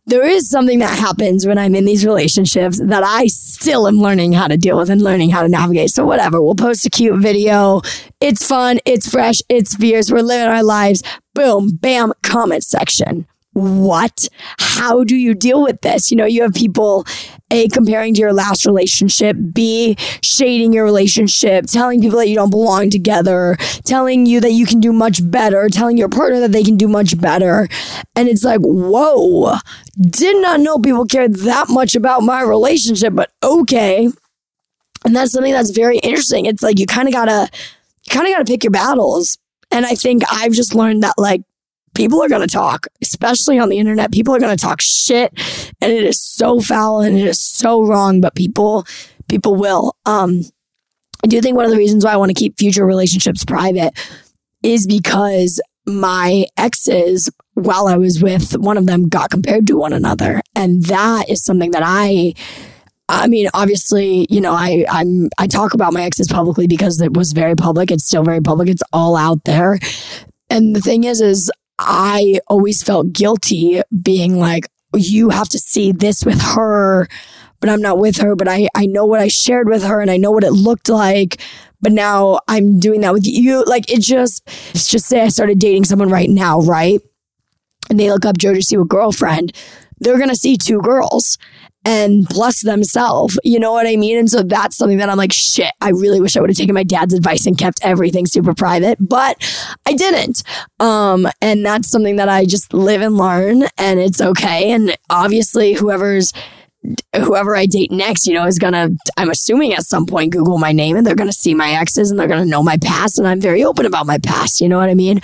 there 0.06 0.24
is 0.24 0.48
something 0.48 0.78
that 0.80 0.98
happens 0.98 1.46
when 1.46 1.58
I'm 1.58 1.74
in 1.74 1.86
these 1.86 2.04
relationships 2.04 2.78
that 2.78 3.02
I 3.02 3.26
still 3.26 3.88
am 3.88 3.96
learning 3.96 4.32
how 4.32 4.48
to 4.48 4.56
deal 4.56 4.76
with 4.76 4.90
and 4.90 5.02
learning 5.02 5.30
how 5.30 5.42
to 5.42 5.48
navigate. 5.48 5.90
So, 5.90 6.06
whatever, 6.06 6.40
we'll 6.40 6.54
post 6.54 6.86
a 6.86 6.90
cute 6.90 7.18
video. 7.20 7.80
It's 8.20 8.46
fun, 8.46 8.78
it's 8.84 9.10
fresh, 9.10 9.40
it's 9.48 9.74
fierce. 9.74 10.10
We're 10.10 10.20
living 10.20 10.48
our 10.48 10.62
lives. 10.62 11.02
Boom, 11.34 11.76
bam, 11.76 12.12
comment 12.22 12.62
section 12.64 13.26
what? 13.56 14.28
How 14.58 15.02
do 15.02 15.16
you 15.16 15.34
deal 15.34 15.62
with 15.62 15.80
this? 15.80 16.10
You 16.10 16.18
know, 16.18 16.26
you 16.26 16.42
have 16.42 16.52
people 16.52 17.06
A, 17.50 17.68
comparing 17.68 18.12
to 18.12 18.20
your 18.20 18.34
last 18.34 18.66
relationship, 18.66 19.34
B, 19.54 19.96
shading 20.22 20.74
your 20.74 20.84
relationship, 20.84 21.64
telling 21.64 22.02
people 22.02 22.18
that 22.18 22.28
you 22.28 22.34
don't 22.34 22.50
belong 22.50 22.90
together, 22.90 23.56
telling 23.84 24.26
you 24.26 24.40
that 24.40 24.52
you 24.52 24.66
can 24.66 24.78
do 24.78 24.92
much 24.92 25.28
better, 25.30 25.70
telling 25.70 25.96
your 25.96 26.10
partner 26.10 26.38
that 26.40 26.52
they 26.52 26.62
can 26.62 26.76
do 26.76 26.86
much 26.86 27.18
better. 27.18 27.66
And 28.14 28.28
it's 28.28 28.44
like, 28.44 28.60
whoa, 28.60 29.56
did 29.98 30.42
not 30.42 30.60
know 30.60 30.78
people 30.78 31.06
cared 31.06 31.36
that 31.36 31.70
much 31.70 31.96
about 31.96 32.22
my 32.22 32.42
relationship, 32.42 33.14
but 33.14 33.32
okay. 33.42 34.10
And 35.06 35.16
that's 35.16 35.32
something 35.32 35.52
that's 35.52 35.70
very 35.70 35.96
interesting. 35.98 36.44
It's 36.44 36.62
like 36.62 36.78
you 36.78 36.84
kind 36.84 37.08
of 37.08 37.14
gotta, 37.14 37.48
you 38.04 38.10
kind 38.10 38.26
of 38.26 38.34
gotta 38.34 38.44
pick 38.44 38.64
your 38.64 38.70
battles. 38.70 39.38
And 39.70 39.86
I 39.86 39.94
think 39.94 40.24
I've 40.30 40.52
just 40.52 40.74
learned 40.74 41.02
that 41.04 41.14
like 41.16 41.40
people 41.96 42.22
are 42.22 42.28
going 42.28 42.46
to 42.46 42.52
talk, 42.52 42.86
especially 43.02 43.58
on 43.58 43.68
the 43.68 43.78
internet. 43.78 44.12
People 44.12 44.34
are 44.34 44.38
going 44.38 44.56
to 44.56 44.62
talk 44.62 44.80
shit 44.80 45.32
and 45.80 45.92
it 45.92 46.04
is 46.04 46.20
so 46.20 46.60
foul 46.60 47.00
and 47.00 47.18
it 47.18 47.26
is 47.26 47.40
so 47.40 47.84
wrong, 47.84 48.20
but 48.20 48.34
people, 48.34 48.86
people 49.28 49.56
will. 49.56 49.96
Um, 50.04 50.42
I 51.24 51.26
do 51.26 51.40
think 51.40 51.56
one 51.56 51.64
of 51.64 51.70
the 51.70 51.78
reasons 51.78 52.04
why 52.04 52.12
I 52.12 52.16
want 52.16 52.30
to 52.30 52.38
keep 52.38 52.58
future 52.58 52.86
relationships 52.86 53.44
private 53.44 53.94
is 54.62 54.86
because 54.86 55.60
my 55.86 56.46
exes, 56.56 57.30
while 57.54 57.88
I 57.88 57.96
was 57.96 58.22
with 58.22 58.52
one 58.58 58.76
of 58.76 58.86
them, 58.86 59.08
got 59.08 59.30
compared 59.30 59.66
to 59.68 59.76
one 59.76 59.92
another. 59.92 60.42
And 60.54 60.84
that 60.84 61.30
is 61.30 61.44
something 61.44 61.70
that 61.70 61.82
I, 61.84 62.34
I 63.08 63.28
mean, 63.28 63.48
obviously, 63.54 64.26
you 64.28 64.40
know, 64.40 64.52
I 64.52 64.84
I'm 64.90 65.28
I 65.38 65.46
talk 65.46 65.74
about 65.74 65.92
my 65.92 66.02
exes 66.02 66.26
publicly 66.26 66.66
because 66.66 67.00
it 67.00 67.14
was 67.14 67.32
very 67.32 67.54
public. 67.54 67.92
It's 67.92 68.04
still 68.04 68.24
very 68.24 68.40
public. 68.40 68.68
It's 68.68 68.82
all 68.92 69.16
out 69.16 69.44
there. 69.44 69.78
And 70.50 70.74
the 70.74 70.80
thing 70.80 71.04
is, 71.04 71.20
is 71.20 71.50
I 71.78 72.40
always 72.46 72.82
felt 72.82 73.12
guilty 73.12 73.82
being 74.02 74.38
like, 74.38 74.66
you 74.94 75.30
have 75.30 75.48
to 75.50 75.58
see 75.58 75.92
this 75.92 76.24
with 76.24 76.40
her, 76.40 77.06
but 77.60 77.68
I'm 77.68 77.82
not 77.82 77.98
with 77.98 78.18
her, 78.18 78.34
but 78.34 78.48
I, 78.48 78.68
I 78.74 78.86
know 78.86 79.04
what 79.04 79.20
I 79.20 79.28
shared 79.28 79.68
with 79.68 79.84
her 79.84 80.00
and 80.00 80.10
I 80.10 80.16
know 80.16 80.30
what 80.30 80.44
it 80.44 80.52
looked 80.52 80.88
like. 80.88 81.40
But 81.80 81.92
now 81.92 82.40
I'm 82.48 82.80
doing 82.80 83.02
that 83.02 83.12
with 83.12 83.26
you. 83.26 83.64
Like 83.64 83.90
it 83.90 84.00
just, 84.00 84.46
let's 84.74 84.88
just 84.88 85.06
say 85.06 85.20
I 85.20 85.28
started 85.28 85.58
dating 85.58 85.84
someone 85.84 86.08
right 86.08 86.30
now, 86.30 86.60
right? 86.60 87.00
And 87.90 88.00
they 88.00 88.10
look 88.10 88.24
up 88.24 88.38
JoJo 88.38 88.58
Siwa 88.58 88.88
girlfriend. 88.88 89.54
They're 89.98 90.16
going 90.16 90.30
to 90.30 90.36
see 90.36 90.56
two 90.56 90.80
girls 90.80 91.38
and 91.86 92.28
plus 92.28 92.62
themselves. 92.62 93.38
You 93.44 93.60
know 93.60 93.70
what 93.70 93.86
I 93.86 93.94
mean? 93.94 94.18
And 94.18 94.28
so 94.28 94.42
that's 94.42 94.76
something 94.76 94.98
that 94.98 95.08
I'm 95.08 95.16
like, 95.16 95.32
shit, 95.32 95.72
I 95.80 95.90
really 95.90 96.20
wish 96.20 96.36
I 96.36 96.40
would 96.40 96.50
have 96.50 96.56
taken 96.56 96.74
my 96.74 96.82
dad's 96.82 97.14
advice 97.14 97.46
and 97.46 97.56
kept 97.56 97.78
everything 97.82 98.26
super 98.26 98.54
private, 98.54 98.98
but 99.00 99.36
I 99.86 99.92
didn't. 99.92 100.42
Um, 100.80 101.28
and 101.40 101.64
that's 101.64 101.88
something 101.88 102.16
that 102.16 102.28
I 102.28 102.44
just 102.44 102.74
live 102.74 103.02
and 103.02 103.16
learn 103.16 103.62
and 103.78 104.00
it's 104.00 104.20
okay. 104.20 104.72
And 104.72 104.96
obviously 105.10 105.74
whoever's 105.74 106.32
whoever 107.16 107.56
I 107.56 107.66
date 107.66 107.90
next, 107.90 108.26
you 108.26 108.34
know, 108.34 108.46
is 108.46 108.58
gonna, 108.58 108.90
I'm 109.16 109.30
assuming 109.30 109.72
at 109.72 109.82
some 109.82 110.06
point 110.06 110.32
Google 110.32 110.58
my 110.58 110.72
name 110.72 110.96
and 110.96 111.06
they're 111.06 111.14
gonna 111.14 111.32
see 111.32 111.54
my 111.54 111.70
exes 111.70 112.10
and 112.10 112.18
they're 112.18 112.28
gonna 112.28 112.44
know 112.44 112.62
my 112.62 112.78
past. 112.78 113.18
And 113.18 113.28
I'm 113.28 113.40
very 113.40 113.64
open 113.64 113.86
about 113.86 114.06
my 114.06 114.18
past. 114.18 114.60
You 114.60 114.68
know 114.68 114.78
what 114.78 114.88
I 114.88 114.94
mean? 114.94 115.20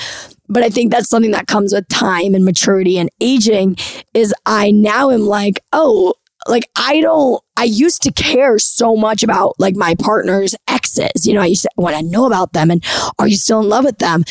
But 0.48 0.62
I 0.62 0.70
think 0.70 0.92
that's 0.92 1.08
something 1.08 1.30
that 1.32 1.46
comes 1.46 1.72
with 1.72 1.88
time 1.88 2.34
and 2.34 2.44
maturity 2.44 2.98
and 2.98 3.10
aging 3.20 3.76
is 4.12 4.34
I 4.44 4.70
now 4.70 5.10
am 5.10 5.22
like, 5.22 5.60
oh, 5.72 6.14
like 6.46 6.68
I 6.76 7.00
don't 7.00 7.42
I 7.56 7.64
used 7.64 8.02
to 8.02 8.12
care 8.12 8.58
so 8.58 8.96
much 8.96 9.22
about 9.22 9.54
like 9.58 9.76
my 9.76 9.94
partner's 9.94 10.54
exes. 10.68 11.26
You 11.26 11.34
know, 11.34 11.40
I 11.40 11.46
used 11.46 11.62
to 11.62 11.70
want 11.76 11.96
to 11.96 12.02
know 12.02 12.26
about 12.26 12.52
them 12.52 12.70
and 12.70 12.84
are 13.18 13.28
you 13.28 13.36
still 13.36 13.60
in 13.60 13.68
love 13.68 13.84
with 13.84 13.98
them? 13.98 14.24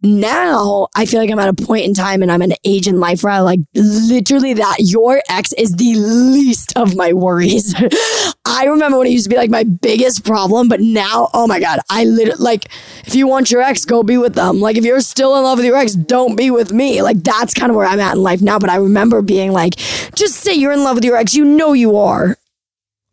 Now 0.00 0.86
I 0.94 1.06
feel 1.06 1.20
like 1.20 1.30
I'm 1.30 1.40
at 1.40 1.48
a 1.48 1.64
point 1.64 1.84
in 1.84 1.92
time 1.92 2.22
and 2.22 2.30
I'm 2.30 2.42
an 2.42 2.52
age 2.64 2.86
in 2.86 3.00
life 3.00 3.24
where 3.24 3.32
I 3.32 3.40
like 3.40 3.60
literally 3.74 4.54
that 4.54 4.76
your 4.78 5.20
ex 5.28 5.52
is 5.54 5.74
the 5.74 5.94
least 5.96 6.72
of 6.76 6.94
my 6.94 7.12
worries. 7.12 7.74
I 8.46 8.64
remember 8.66 8.98
when 8.98 9.08
it 9.08 9.10
used 9.10 9.24
to 9.24 9.30
be 9.30 9.36
like 9.36 9.50
my 9.50 9.64
biggest 9.64 10.24
problem, 10.24 10.68
but 10.68 10.80
now, 10.80 11.28
oh 11.34 11.48
my 11.48 11.58
God, 11.58 11.80
I 11.90 12.04
literally 12.04 12.42
like 12.42 12.66
if 13.06 13.16
you 13.16 13.26
want 13.26 13.50
your 13.50 13.60
ex, 13.60 13.84
go 13.84 14.04
be 14.04 14.18
with 14.18 14.34
them. 14.34 14.60
Like 14.60 14.76
if 14.76 14.84
you're 14.84 15.00
still 15.00 15.36
in 15.36 15.42
love 15.42 15.58
with 15.58 15.66
your 15.66 15.76
ex, 15.76 15.94
don't 15.94 16.36
be 16.36 16.52
with 16.52 16.72
me. 16.72 17.02
Like 17.02 17.24
that's 17.24 17.52
kind 17.52 17.70
of 17.70 17.76
where 17.76 17.86
I'm 17.86 18.00
at 18.00 18.14
in 18.14 18.22
life 18.22 18.40
now. 18.40 18.60
But 18.60 18.70
I 18.70 18.76
remember 18.76 19.20
being 19.20 19.50
like, 19.50 19.74
just 20.14 20.36
say 20.36 20.54
you're 20.54 20.72
in 20.72 20.84
love 20.84 20.96
with 20.96 21.04
your 21.04 21.16
ex. 21.16 21.34
You 21.34 21.44
know 21.44 21.72
you 21.72 21.96
are 21.96 22.36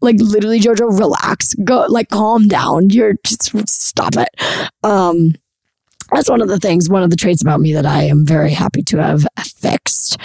like 0.01 0.17
literally 0.19 0.59
jojo 0.59 0.99
relax 0.99 1.55
go 1.63 1.85
like 1.89 2.09
calm 2.09 2.47
down 2.47 2.89
you're 2.91 3.15
just 3.23 3.67
stop 3.67 4.13
it 4.17 4.29
um 4.83 5.33
that's 6.11 6.29
one 6.29 6.41
of 6.41 6.47
the 6.47 6.59
things, 6.59 6.89
one 6.89 7.03
of 7.03 7.09
the 7.09 7.15
traits 7.15 7.41
about 7.41 7.61
me 7.61 7.73
that 7.73 7.85
I 7.85 8.03
am 8.03 8.25
very 8.25 8.51
happy 8.51 8.83
to 8.83 8.97
have 8.97 9.25
fixed. 9.59 10.17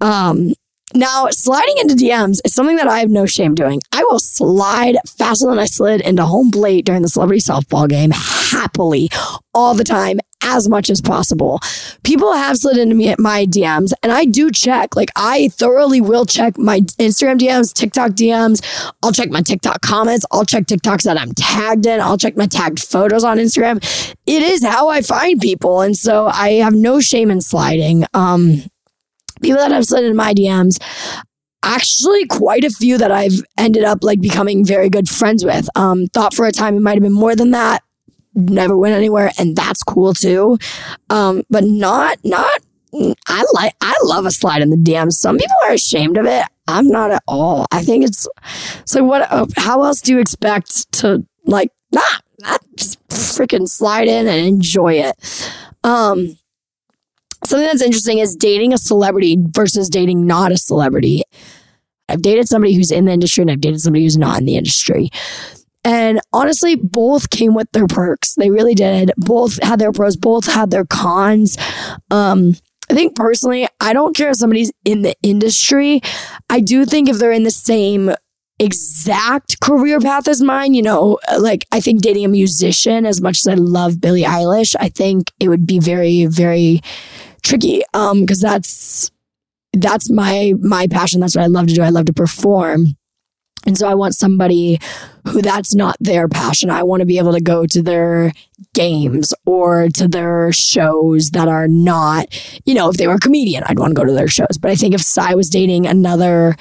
Um, 0.00 0.52
now, 0.92 1.28
sliding 1.30 1.76
into 1.78 1.94
DMs 1.94 2.40
is 2.44 2.52
something 2.52 2.76
that 2.76 2.88
I 2.88 2.98
have 2.98 3.10
no 3.10 3.24
shame 3.24 3.54
doing. 3.54 3.80
I 3.92 4.02
will 4.04 4.18
slide 4.18 4.96
faster 5.06 5.46
than 5.46 5.58
I 5.58 5.66
slid 5.66 6.00
into 6.00 6.26
home 6.26 6.50
plate 6.50 6.84
during 6.84 7.02
the 7.02 7.08
celebrity 7.08 7.40
softball 7.40 7.88
game 7.88 8.10
happily 8.10 9.08
all 9.54 9.74
the 9.74 9.84
time, 9.84 10.18
as 10.42 10.68
much 10.68 10.90
as 10.90 11.00
possible. 11.00 11.60
People 12.02 12.32
have 12.32 12.56
slid 12.56 12.76
into 12.76 12.94
me 12.94 13.08
at 13.08 13.18
my 13.18 13.46
DMs, 13.46 13.92
and 14.02 14.12
I 14.12 14.24
do 14.24 14.50
check. 14.50 14.96
Like, 14.96 15.10
I 15.16 15.48
thoroughly 15.48 16.00
will 16.00 16.26
check 16.26 16.58
my 16.58 16.80
Instagram 16.80 17.38
DMs, 17.38 17.72
TikTok 17.72 18.12
DMs. 18.12 18.92
I'll 19.02 19.12
check 19.12 19.30
my 19.30 19.42
TikTok 19.42 19.80
comments. 19.82 20.24
I'll 20.30 20.44
check 20.44 20.64
TikToks 20.64 21.02
that 21.02 21.20
I'm 21.20 21.32
tagged 21.34 21.86
in. 21.86 22.00
I'll 22.00 22.18
check 22.18 22.36
my 22.36 22.46
tagged 22.46 22.80
photos 22.80 23.24
on 23.24 23.38
Instagram. 23.38 23.78
It 24.26 24.42
is 24.42 24.64
how 24.64 24.88
I 24.88 25.02
find 25.02 25.40
people. 25.40 25.80
And 25.80 25.96
so 25.96 26.26
I 26.26 26.52
have 26.54 26.74
no 26.74 27.00
shame 27.00 27.30
in 27.30 27.40
sliding. 27.40 28.04
Um, 28.14 28.62
people 29.42 29.58
that 29.58 29.72
have 29.72 29.86
slid 29.86 30.04
into 30.04 30.16
my 30.16 30.34
DMs, 30.34 30.78
actually 31.62 32.26
quite 32.26 32.64
a 32.64 32.70
few 32.70 32.98
that 32.98 33.12
I've 33.12 33.42
ended 33.58 33.84
up 33.84 34.02
like 34.02 34.20
becoming 34.20 34.64
very 34.64 34.88
good 34.88 35.08
friends 35.08 35.44
with. 35.44 35.68
Um, 35.76 36.06
thought 36.08 36.34
for 36.34 36.46
a 36.46 36.52
time 36.52 36.76
it 36.76 36.80
might 36.80 36.94
have 36.94 37.02
been 37.02 37.12
more 37.12 37.36
than 37.36 37.50
that. 37.50 37.82
Never 38.34 38.76
went 38.76 38.94
anywhere, 38.94 39.32
and 39.38 39.56
that's 39.56 39.82
cool 39.82 40.14
too. 40.14 40.58
Um, 41.08 41.42
but 41.50 41.64
not 41.64 42.18
not. 42.24 42.60
I 42.92 43.44
like 43.54 43.74
I 43.80 43.96
love 44.04 44.26
a 44.26 44.30
slide 44.30 44.62
in 44.62 44.70
the 44.70 44.76
DM. 44.76 45.12
Some 45.12 45.38
people 45.38 45.56
are 45.64 45.72
ashamed 45.72 46.16
of 46.16 46.26
it. 46.26 46.44
I'm 46.68 46.88
not 46.88 47.10
at 47.10 47.22
all. 47.26 47.66
I 47.72 47.82
think 47.82 48.04
it's 48.04 48.28
so. 48.84 49.02
What? 49.02 49.30
Uh, 49.30 49.46
how 49.56 49.82
else 49.82 50.00
do 50.00 50.12
you 50.12 50.20
expect 50.20 50.90
to 50.92 51.24
like? 51.44 51.70
Nah, 51.92 52.00
not 52.38 52.60
just 52.76 53.04
freaking 53.08 53.68
slide 53.68 54.08
in 54.08 54.28
and 54.28 54.46
enjoy 54.46 54.94
it. 54.94 55.16
Um, 55.82 56.36
something 57.44 57.66
that's 57.66 57.82
interesting 57.82 58.18
is 58.18 58.36
dating 58.36 58.72
a 58.72 58.78
celebrity 58.78 59.36
versus 59.38 59.88
dating 59.88 60.26
not 60.26 60.52
a 60.52 60.56
celebrity. 60.56 61.22
I've 62.08 62.22
dated 62.22 62.48
somebody 62.48 62.74
who's 62.74 62.90
in 62.90 63.04
the 63.04 63.12
industry 63.12 63.42
and 63.42 63.50
I've 63.50 63.60
dated 63.60 63.80
somebody 63.80 64.04
who's 64.04 64.18
not 64.18 64.40
in 64.40 64.44
the 64.44 64.56
industry. 64.56 65.10
And 65.84 66.20
honestly, 66.32 66.74
both 66.76 67.30
came 67.30 67.54
with 67.54 67.70
their 67.72 67.86
perks. 67.86 68.34
They 68.34 68.50
really 68.50 68.74
did. 68.74 69.12
Both 69.16 69.62
had 69.62 69.78
their 69.78 69.92
pros, 69.92 70.16
both 70.16 70.46
had 70.46 70.70
their 70.70 70.84
cons. 70.84 71.56
Um, 72.10 72.54
I 72.90 72.94
think 72.94 73.14
personally, 73.14 73.68
I 73.80 73.92
don't 73.92 74.16
care 74.16 74.30
if 74.30 74.36
somebody's 74.36 74.72
in 74.84 75.02
the 75.02 75.14
industry. 75.22 76.00
I 76.48 76.60
do 76.60 76.84
think 76.84 77.08
if 77.08 77.18
they're 77.18 77.32
in 77.32 77.44
the 77.44 77.50
same 77.50 78.12
exact 78.58 79.60
career 79.60 80.00
path 80.00 80.28
as 80.28 80.42
mine, 80.42 80.74
you 80.74 80.82
know, 80.82 81.18
like 81.38 81.66
I 81.72 81.80
think 81.80 82.02
dating 82.02 82.24
a 82.24 82.28
musician, 82.28 83.06
as 83.06 83.20
much 83.20 83.38
as 83.38 83.48
I 83.48 83.54
love 83.54 84.00
Billie 84.00 84.24
Eilish, 84.24 84.76
I 84.78 84.88
think 84.88 85.32
it 85.40 85.48
would 85.48 85.66
be 85.66 85.78
very, 85.78 86.26
very 86.26 86.82
tricky. 87.42 87.82
Um, 87.94 88.22
because 88.22 88.40
that's 88.40 89.10
that's 89.72 90.10
my 90.10 90.54
my 90.60 90.86
passion. 90.88 91.20
That's 91.20 91.36
what 91.36 91.44
I 91.44 91.48
love 91.48 91.68
to 91.68 91.74
do. 91.74 91.82
I 91.82 91.90
love 91.90 92.06
to 92.06 92.12
perform. 92.12 92.96
And 93.66 93.76
so 93.76 93.88
I 93.88 93.94
want 93.94 94.14
somebody 94.14 94.78
who 95.28 95.42
that's 95.42 95.74
not 95.74 95.96
their 96.00 96.28
passion. 96.28 96.70
I 96.70 96.82
want 96.82 97.00
to 97.00 97.06
be 97.06 97.18
able 97.18 97.32
to 97.32 97.40
go 97.40 97.66
to 97.66 97.82
their 97.82 98.32
games 98.72 99.34
or 99.44 99.88
to 99.90 100.08
their 100.08 100.50
shows 100.52 101.30
that 101.30 101.48
are 101.48 101.68
not, 101.68 102.26
you 102.64 102.74
know, 102.74 102.88
if 102.88 102.96
they 102.96 103.06
were 103.06 103.14
a 103.14 103.20
comedian, 103.20 103.62
I'd 103.66 103.78
want 103.78 103.90
to 103.90 104.00
go 104.00 104.04
to 104.04 104.12
their 104.12 104.28
shows. 104.28 104.58
But 104.60 104.70
I 104.70 104.76
think 104.76 104.94
if 104.94 105.02
Sai 105.02 105.34
was 105.34 105.50
dating 105.50 105.86
another 105.86 106.56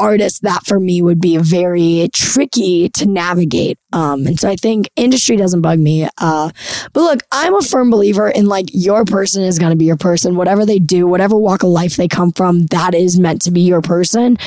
artist, 0.00 0.42
that 0.42 0.64
for 0.66 0.80
me 0.80 1.02
would 1.02 1.20
be 1.20 1.36
very 1.36 2.08
tricky 2.12 2.88
to 2.90 3.06
navigate. 3.06 3.78
Um, 3.92 4.26
and 4.26 4.38
so 4.38 4.48
I 4.48 4.56
think 4.56 4.88
industry 4.96 5.36
doesn't 5.36 5.62
bug 5.62 5.78
me. 5.78 6.08
Uh, 6.18 6.50
but 6.92 7.00
look, 7.00 7.20
I'm 7.32 7.54
a 7.54 7.62
firm 7.62 7.90
believer 7.90 8.28
in 8.28 8.46
like 8.46 8.66
your 8.72 9.04
person 9.04 9.42
is 9.42 9.58
going 9.58 9.70
to 9.70 9.76
be 9.76 9.84
your 9.84 9.96
person. 9.96 10.36
Whatever 10.36 10.64
they 10.64 10.78
do, 10.78 11.06
whatever 11.06 11.36
walk 11.36 11.62
of 11.62 11.70
life 11.70 11.96
they 11.96 12.08
come 12.08 12.32
from, 12.32 12.66
that 12.66 12.94
is 12.94 13.18
meant 13.18 13.42
to 13.42 13.50
be 13.50 13.60
your 13.60 13.82
person. 13.82 14.38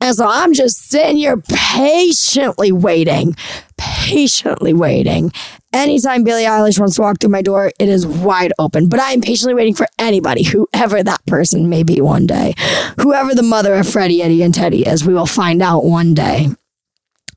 And 0.00 0.14
so 0.14 0.26
I'm 0.28 0.52
just 0.52 0.76
sitting 0.88 1.16
here 1.16 1.38
patiently 1.38 2.72
waiting, 2.72 3.36
patiently 3.76 4.74
waiting 4.74 5.32
Anytime 5.72 6.24
Billie 6.24 6.44
Eilish 6.44 6.80
wants 6.80 6.96
to 6.96 7.02
walk 7.02 7.20
through 7.20 7.30
my 7.30 7.42
door, 7.42 7.70
it 7.78 7.88
is 7.88 8.06
wide 8.06 8.52
open. 8.58 8.88
But 8.88 8.98
I 8.98 9.12
am 9.12 9.20
patiently 9.20 9.54
waiting 9.54 9.74
for 9.74 9.86
anybody, 9.98 10.42
whoever 10.42 11.02
that 11.02 11.24
person 11.26 11.68
may 11.68 11.84
be 11.84 12.00
one 12.00 12.26
day. 12.26 12.54
Whoever 13.00 13.34
the 13.34 13.44
mother 13.44 13.74
of 13.74 13.88
Freddie, 13.88 14.22
Eddie, 14.22 14.42
and 14.42 14.52
Teddy 14.52 14.86
is, 14.86 15.06
we 15.06 15.14
will 15.14 15.26
find 15.26 15.62
out 15.62 15.84
one 15.84 16.12
day. 16.12 16.48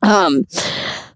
Um, 0.02 0.48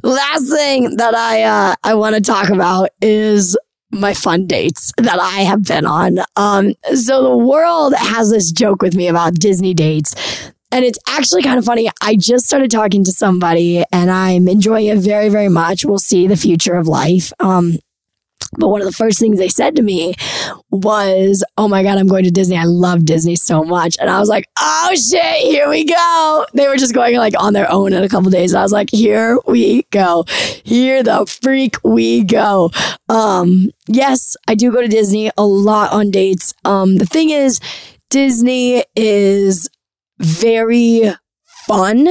last 0.04 0.50
thing 0.50 0.98
that 0.98 1.16
I 1.16 1.44
uh, 1.44 1.76
I 1.84 1.96
want 1.96 2.16
to 2.16 2.22
talk 2.22 2.50
about 2.50 2.90
is 3.02 3.58
my 3.92 4.14
fun 4.14 4.46
dates 4.48 4.92
that 4.98 5.20
I 5.20 5.42
have 5.42 5.64
been 5.64 5.86
on. 5.86 6.20
Um, 6.36 6.74
so 6.94 7.24
the 7.24 7.38
world 7.38 7.94
has 7.96 8.30
this 8.30 8.52
joke 8.52 8.82
with 8.82 8.96
me 8.96 9.08
about 9.08 9.36
Disney 9.36 9.74
dates 9.74 10.52
and 10.72 10.84
it's 10.84 11.00
actually 11.08 11.44
kind 11.44 11.58
of 11.58 11.66
funny. 11.66 11.90
I 12.02 12.16
just 12.16 12.46
started 12.46 12.72
talking 12.72 13.04
to 13.06 13.12
somebody 13.12 13.84
and 13.92 14.12
I'm 14.12 14.48
enjoying 14.48 14.88
it 14.88 14.98
very, 14.98 15.30
very 15.30 15.50
much. 15.50 15.86
We'll 15.86 15.98
see 15.98 16.28
the 16.28 16.38
future 16.38 16.76
of 16.76 16.88
life. 16.88 17.32
Um, 17.40 17.78
but 18.58 18.70
one 18.70 18.82
of 18.82 18.88
the 18.88 18.94
first 18.94 19.20
things 19.20 19.38
they 19.38 19.50
said 19.50 19.76
to 19.76 19.82
me 19.82 20.14
was, 20.70 21.44
Oh 21.58 21.68
my 21.68 21.84
God, 21.84 21.98
I'm 21.98 22.08
going 22.08 22.24
to 22.24 22.32
Disney. 22.32 22.58
I 22.58 22.64
love 22.64 23.06
Disney 23.06 23.36
so 23.36 23.64
much. 23.64 23.98
And 24.00 24.10
I 24.10 24.20
was 24.20 24.30
like, 24.30 24.46
Oh 24.60 24.96
shit, 24.96 25.38
here 25.44 25.70
we 25.70 25.86
go. 25.86 26.46
They 26.54 26.68
were 26.68 26.78
just 26.78 26.94
going 26.94 27.18
like 27.18 27.34
on 27.40 27.54
their 27.54 27.70
own 27.72 27.94
in 27.94 28.04
a 28.04 28.10
couple 28.10 28.30
days. 28.30 28.54
I 28.54 28.62
was 28.62 28.72
like, 28.72 28.90
Here 28.92 29.38
we 29.48 29.84
go. 29.92 30.26
Here 30.64 31.04
the 31.04 31.26
freak 31.26 31.76
we 31.84 32.24
go. 32.24 32.72
Um, 33.10 33.72
yes, 33.88 34.36
I 34.48 34.56
do 34.56 34.72
go 34.72 34.82
to 34.82 34.88
Disney 34.88 35.32
a 35.38 35.46
lot 35.46 35.92
on 35.92 36.12
dates. 36.12 36.54
Um, 36.64 36.98
the 36.98 37.06
thing 37.06 37.30
is, 37.30 37.60
Disney 38.10 38.86
is 38.96 39.70
very 40.20 41.12
fun 41.68 42.08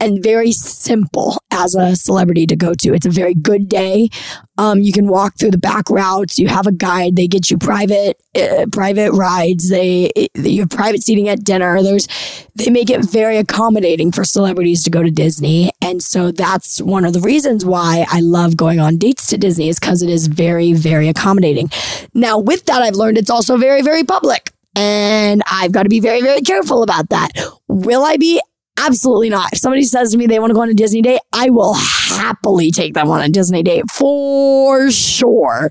and 0.00 0.22
very 0.22 0.50
simple 0.50 1.42
as 1.50 1.74
a 1.74 1.94
celebrity 1.94 2.46
to 2.46 2.56
go 2.56 2.72
to. 2.72 2.94
It's 2.94 3.06
a 3.06 3.10
very 3.10 3.34
good 3.34 3.68
day. 3.68 4.08
Um, 4.56 4.80
you 4.80 4.92
can 4.92 5.06
walk 5.06 5.38
through 5.38 5.50
the 5.50 5.58
back 5.58 5.90
routes. 5.90 6.38
You 6.38 6.48
have 6.48 6.66
a 6.66 6.72
guide. 6.72 7.16
They 7.16 7.28
get 7.28 7.50
you 7.50 7.58
private 7.58 8.20
uh, 8.34 8.66
private 8.72 9.12
rides. 9.12 9.68
They 9.68 10.10
you 10.34 10.60
have 10.60 10.70
private 10.70 11.02
seating 11.02 11.28
at 11.28 11.44
dinner. 11.44 11.82
There's 11.82 12.08
they 12.54 12.70
make 12.70 12.90
it 12.90 13.04
very 13.04 13.36
accommodating 13.36 14.10
for 14.10 14.24
celebrities 14.24 14.82
to 14.84 14.90
go 14.90 15.02
to 15.02 15.10
Disney, 15.10 15.70
and 15.82 16.02
so 16.02 16.32
that's 16.32 16.80
one 16.80 17.04
of 17.04 17.12
the 17.12 17.20
reasons 17.20 17.64
why 17.64 18.06
I 18.10 18.20
love 18.20 18.56
going 18.56 18.80
on 18.80 18.96
dates 18.96 19.26
to 19.28 19.38
Disney 19.38 19.68
is 19.68 19.78
because 19.78 20.02
it 20.02 20.10
is 20.10 20.26
very 20.26 20.72
very 20.72 21.08
accommodating. 21.08 21.70
Now 22.14 22.38
with 22.38 22.64
that, 22.66 22.82
I've 22.82 22.96
learned 22.96 23.18
it's 23.18 23.30
also 23.30 23.58
very 23.58 23.82
very 23.82 24.04
public. 24.04 24.50
And 24.76 25.42
I've 25.50 25.72
got 25.72 25.82
to 25.84 25.88
be 25.88 26.00
very, 26.00 26.22
very 26.22 26.42
careful 26.42 26.82
about 26.82 27.08
that. 27.10 27.30
Will 27.68 28.04
I 28.04 28.16
be? 28.16 28.40
Absolutely 28.78 29.28
not. 29.28 29.52
If 29.52 29.58
somebody 29.58 29.82
says 29.82 30.12
to 30.12 30.18
me 30.18 30.26
they 30.26 30.38
want 30.38 30.50
to 30.50 30.54
go 30.54 30.62
on 30.62 30.70
a 30.70 30.74
Disney 30.74 31.02
date, 31.02 31.20
I 31.32 31.50
will 31.50 31.74
happily 31.74 32.70
take 32.70 32.94
them 32.94 33.10
on 33.10 33.20
a 33.20 33.28
Disney 33.28 33.62
date 33.62 33.90
for 33.90 34.90
sure. 34.90 35.70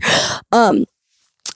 Um, 0.51 0.85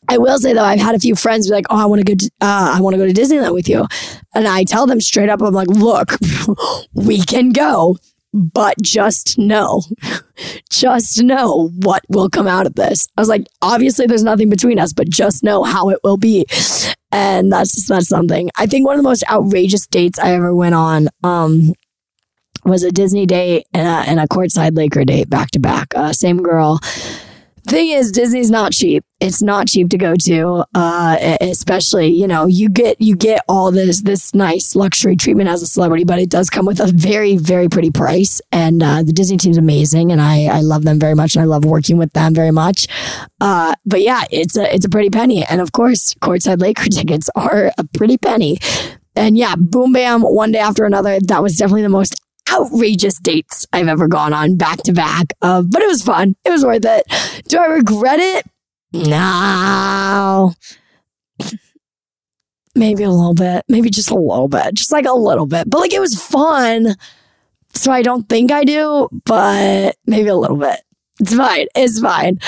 I 0.07 0.17
will 0.17 0.37
say 0.39 0.53
though, 0.53 0.63
I've 0.63 0.79
had 0.79 0.95
a 0.95 0.99
few 0.99 1.15
friends 1.15 1.47
be 1.47 1.53
like, 1.53 1.65
"Oh, 1.69 1.77
I 1.77 1.85
want 1.85 2.05
to 2.05 2.05
go. 2.05 2.15
To, 2.15 2.25
uh, 2.41 2.73
I 2.75 2.81
want 2.81 2.95
to 2.95 2.97
go 2.97 3.05
to 3.05 3.13
Disneyland 3.13 3.53
with 3.53 3.69
you," 3.69 3.87
and 4.33 4.47
I 4.47 4.63
tell 4.63 4.85
them 4.85 4.99
straight 4.99 5.29
up, 5.29 5.41
"I'm 5.41 5.53
like, 5.53 5.69
look, 5.69 6.17
we 6.93 7.21
can 7.21 7.51
go, 7.51 7.97
but 8.33 8.81
just 8.81 9.37
know, 9.37 9.83
just 10.69 11.21
know 11.21 11.69
what 11.77 12.03
will 12.09 12.29
come 12.29 12.47
out 12.47 12.65
of 12.65 12.75
this." 12.75 13.07
I 13.17 13.21
was 13.21 13.29
like, 13.29 13.47
"Obviously, 13.61 14.05
there's 14.05 14.23
nothing 14.23 14.49
between 14.49 14.79
us, 14.79 14.93
but 14.93 15.09
just 15.09 15.43
know 15.43 15.63
how 15.63 15.89
it 15.89 15.99
will 16.03 16.17
be." 16.17 16.45
and 17.11 17.51
that's 17.51 17.87
that's 17.87 18.07
something. 18.07 18.49
I 18.57 18.65
think 18.65 18.87
one 18.87 18.95
of 18.95 19.03
the 19.03 19.09
most 19.09 19.23
outrageous 19.29 19.85
dates 19.87 20.19
I 20.19 20.33
ever 20.33 20.53
went 20.53 20.75
on 20.75 21.09
um, 21.23 21.73
was 22.65 22.83
a 22.83 22.91
Disney 22.91 23.25
date 23.25 23.65
and 23.73 23.87
a, 23.87 24.09
and 24.09 24.19
a 24.19 24.27
courtside 24.27 24.75
Laker 24.75 25.05
date 25.05 25.29
back 25.29 25.51
to 25.51 25.59
back. 25.59 25.93
Uh, 25.95 26.11
same 26.11 26.41
girl 26.41 26.79
thing 27.65 27.89
is 27.89 28.11
disney's 28.11 28.51
not 28.51 28.71
cheap. 28.71 29.03
It's 29.19 29.41
not 29.41 29.67
cheap 29.67 29.89
to 29.89 29.97
go 29.97 30.15
to 30.15 30.65
uh, 30.75 31.37
especially 31.41 32.07
you 32.07 32.27
know 32.27 32.45
you 32.45 32.69
get 32.69 32.99
you 32.99 33.15
get 33.15 33.43
all 33.47 33.71
this 33.71 34.01
this 34.01 34.33
nice 34.33 34.75
luxury 34.75 35.15
treatment 35.15 35.49
as 35.49 35.61
a 35.61 35.67
celebrity 35.67 36.03
but 36.03 36.19
it 36.19 36.29
does 36.29 36.49
come 36.49 36.65
with 36.65 36.79
a 36.79 36.87
very 36.87 37.37
very 37.37 37.69
pretty 37.69 37.91
price. 37.91 38.41
And 38.51 38.83
uh, 38.83 39.03
the 39.03 39.13
disney 39.13 39.37
team's 39.37 39.57
amazing 39.57 40.11
and 40.11 40.21
i 40.21 40.45
i 40.45 40.61
love 40.61 40.83
them 40.83 40.99
very 40.99 41.15
much 41.15 41.35
and 41.35 41.43
i 41.43 41.45
love 41.45 41.65
working 41.65 41.97
with 41.97 42.13
them 42.13 42.33
very 42.33 42.51
much. 42.51 42.87
Uh, 43.39 43.73
but 43.85 44.01
yeah 44.01 44.23
it's 44.31 44.57
a 44.57 44.73
it's 44.73 44.85
a 44.85 44.89
pretty 44.89 45.09
penny. 45.09 45.45
And 45.45 45.61
of 45.61 45.71
course 45.71 46.13
courtside 46.15 46.61
laker 46.61 46.85
tickets 46.91 47.29
are 47.35 47.71
a 47.77 47.83
pretty 47.93 48.17
penny. 48.17 48.57
And 49.15 49.37
yeah, 49.37 49.55
boom, 49.55 49.93
bam, 49.93 50.21
one 50.21 50.51
day 50.51 50.59
after 50.59 50.85
another. 50.85 51.19
That 51.19 51.43
was 51.43 51.55
definitely 51.55 51.83
the 51.83 51.89
most 51.89 52.15
outrageous 52.53 53.19
dates 53.19 53.65
I've 53.73 53.87
ever 53.87 54.07
gone 54.07 54.33
on 54.33 54.57
back 54.57 54.83
to 54.83 54.93
back. 54.93 55.33
Uh, 55.41 55.61
but 55.61 55.81
it 55.81 55.87
was 55.87 56.03
fun. 56.03 56.35
It 56.45 56.51
was 56.51 56.63
worth 56.63 56.85
it. 56.85 57.43
Do 57.47 57.57
I 57.57 57.65
regret 57.65 58.19
it? 58.19 58.45
No. 58.93 60.53
Maybe 62.75 63.03
a 63.03 63.09
little 63.09 63.33
bit. 63.33 63.63
Maybe 63.67 63.89
just 63.89 64.11
a 64.11 64.15
little 64.15 64.47
bit. 64.47 64.73
Just 64.73 64.91
like 64.91 65.05
a 65.05 65.13
little 65.13 65.45
bit. 65.45 65.69
But 65.69 65.79
like 65.79 65.93
it 65.93 65.99
was 65.99 66.21
fun. 66.21 66.95
So 67.73 67.91
I 67.91 68.01
don't 68.03 68.29
think 68.29 68.51
I 68.51 68.63
do, 68.63 69.09
but 69.25 69.95
maybe 70.05 70.29
a 70.29 70.35
little 70.35 70.57
bit. 70.57 70.79
It's 71.19 71.35
fine. 71.35 71.67
It's 71.75 71.99
fine. 71.99 72.39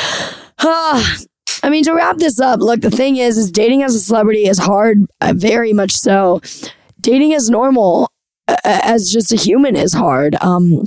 I 0.60 1.70
mean, 1.70 1.84
to 1.86 1.94
wrap 1.94 2.18
this 2.18 2.40
up, 2.40 2.60
look, 2.60 2.82
the 2.82 2.92
thing 2.92 3.18
is, 3.18 3.38
is 3.38 3.52
dating 3.52 3.82
as 3.82 3.96
a 3.96 4.00
celebrity 4.00 4.46
is 4.46 4.60
hard, 4.60 5.00
uh, 5.22 5.34
very 5.36 5.74
much 5.74 5.94
so. 5.94 6.42
Dating 7.02 7.32
is 7.32 7.50
normal 7.50 8.12
as 8.64 9.10
just 9.12 9.32
a 9.34 9.36
human 9.36 9.76
is 9.76 9.94
hard. 9.94 10.36
Um, 10.42 10.86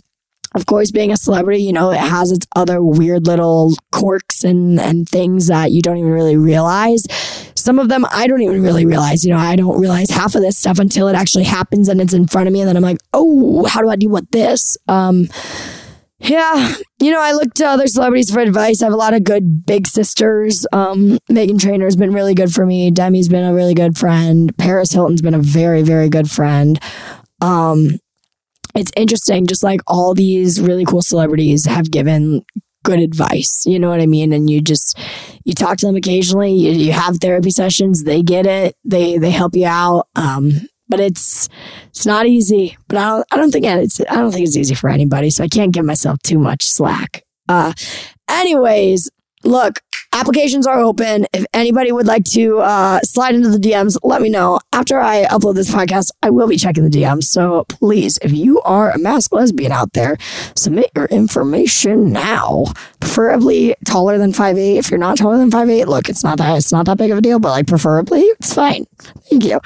of 0.54 0.66
course, 0.66 0.90
being 0.90 1.12
a 1.12 1.16
celebrity, 1.16 1.62
you 1.62 1.72
know, 1.72 1.90
it 1.90 2.00
has 2.00 2.32
its 2.32 2.46
other 2.56 2.82
weird 2.82 3.26
little 3.26 3.74
quirks 3.92 4.44
and, 4.44 4.80
and 4.80 5.08
things 5.08 5.48
that 5.48 5.72
you 5.72 5.82
don't 5.82 5.98
even 5.98 6.10
really 6.10 6.36
realize. 6.36 7.06
Some 7.54 7.78
of 7.78 7.88
them 7.88 8.06
I 8.10 8.26
don't 8.26 8.40
even 8.40 8.62
really 8.62 8.86
realize. 8.86 9.24
You 9.24 9.34
know, 9.34 9.38
I 9.38 9.56
don't 9.56 9.78
realize 9.78 10.10
half 10.10 10.34
of 10.34 10.40
this 10.40 10.56
stuff 10.56 10.78
until 10.78 11.06
it 11.08 11.14
actually 11.14 11.44
happens 11.44 11.88
and 11.88 12.00
it's 12.00 12.14
in 12.14 12.26
front 12.26 12.46
of 12.46 12.52
me. 12.52 12.60
And 12.60 12.68
then 12.68 12.76
I'm 12.76 12.82
like, 12.82 12.98
oh, 13.12 13.66
how 13.66 13.82
do 13.82 13.90
I 13.90 13.96
deal 13.96 14.10
with 14.10 14.30
this? 14.30 14.78
Um, 14.88 15.28
yeah, 16.20 16.74
you 17.00 17.12
know, 17.12 17.20
I 17.20 17.32
look 17.32 17.54
to 17.54 17.66
other 17.66 17.86
celebrities 17.86 18.30
for 18.32 18.40
advice. 18.40 18.82
I 18.82 18.86
have 18.86 18.92
a 18.92 18.96
lot 18.96 19.14
of 19.14 19.22
good 19.22 19.64
big 19.64 19.86
sisters. 19.86 20.66
Um, 20.72 21.18
Meghan 21.30 21.60
Trainor's 21.60 21.94
been 21.94 22.12
really 22.12 22.34
good 22.34 22.52
for 22.52 22.66
me. 22.66 22.90
Demi's 22.90 23.28
been 23.28 23.44
a 23.44 23.54
really 23.54 23.74
good 23.74 23.96
friend. 23.96 24.56
Paris 24.58 24.92
Hilton's 24.92 25.22
been 25.22 25.34
a 25.34 25.38
very, 25.38 25.82
very 25.82 26.08
good 26.08 26.28
friend. 26.28 26.80
Um, 27.40 27.98
it's 28.74 28.92
interesting, 28.96 29.46
just 29.46 29.62
like 29.62 29.80
all 29.86 30.14
these 30.14 30.60
really 30.60 30.84
cool 30.84 31.02
celebrities 31.02 31.66
have 31.66 31.90
given 31.90 32.42
good 32.84 33.00
advice. 33.00 33.64
You 33.66 33.78
know 33.78 33.90
what 33.90 34.00
I 34.00 34.06
mean? 34.06 34.32
And 34.32 34.48
you 34.48 34.60
just 34.60 34.98
you 35.44 35.52
talk 35.52 35.78
to 35.78 35.86
them 35.86 35.96
occasionally. 35.96 36.52
You, 36.52 36.72
you 36.72 36.92
have 36.92 37.18
therapy 37.18 37.50
sessions. 37.50 38.04
They 38.04 38.22
get 38.22 38.46
it. 38.46 38.76
They 38.84 39.18
they 39.18 39.30
help 39.30 39.54
you 39.54 39.66
out. 39.66 40.08
Um, 40.14 40.52
but 40.88 41.00
it's 41.00 41.48
it's 41.88 42.06
not 42.06 42.26
easy. 42.26 42.76
But 42.88 42.98
I 42.98 43.08
don't 43.08 43.26
I 43.32 43.36
don't 43.36 43.50
think 43.50 43.64
it's 43.66 44.00
I 44.00 44.16
don't 44.16 44.32
think 44.32 44.46
it's 44.46 44.56
easy 44.56 44.74
for 44.74 44.90
anybody. 44.90 45.30
So 45.30 45.44
I 45.44 45.48
can't 45.48 45.72
give 45.72 45.84
myself 45.84 46.18
too 46.22 46.38
much 46.38 46.66
slack. 46.66 47.22
Uh, 47.48 47.72
anyways, 48.28 49.10
look, 49.44 49.80
Applications 50.18 50.66
are 50.66 50.80
open. 50.80 51.26
If 51.32 51.46
anybody 51.54 51.92
would 51.92 52.08
like 52.08 52.24
to 52.32 52.58
uh, 52.58 52.98
slide 53.02 53.36
into 53.36 53.50
the 53.50 53.58
DMs, 53.58 53.96
let 54.02 54.20
me 54.20 54.28
know. 54.28 54.58
After 54.72 54.98
I 54.98 55.26
upload 55.26 55.54
this 55.54 55.70
podcast, 55.70 56.10
I 56.24 56.30
will 56.30 56.48
be 56.48 56.56
checking 56.56 56.82
the 56.82 56.90
DMs. 56.90 57.22
So 57.24 57.66
please, 57.68 58.18
if 58.20 58.32
you 58.32 58.60
are 58.62 58.90
a 58.90 58.98
masked 58.98 59.32
lesbian 59.32 59.70
out 59.70 59.92
there, 59.92 60.16
submit 60.56 60.90
your 60.96 61.04
information 61.04 62.12
now. 62.12 62.64
Preferably 62.98 63.76
taller 63.86 64.18
than 64.18 64.32
5'8. 64.32 64.78
If 64.78 64.90
you're 64.90 64.98
not 64.98 65.18
taller 65.18 65.38
than 65.38 65.52
5'8, 65.52 65.86
look, 65.86 66.08
it's 66.08 66.24
not 66.24 66.38
that 66.38 66.56
it's 66.56 66.72
not 66.72 66.86
that 66.86 66.98
big 66.98 67.12
of 67.12 67.18
a 67.18 67.20
deal, 67.20 67.38
but 67.38 67.50
like 67.50 67.68
preferably, 67.68 68.22
it's 68.22 68.52
fine. 68.52 68.86
Thank 69.30 69.44
you. 69.44 69.60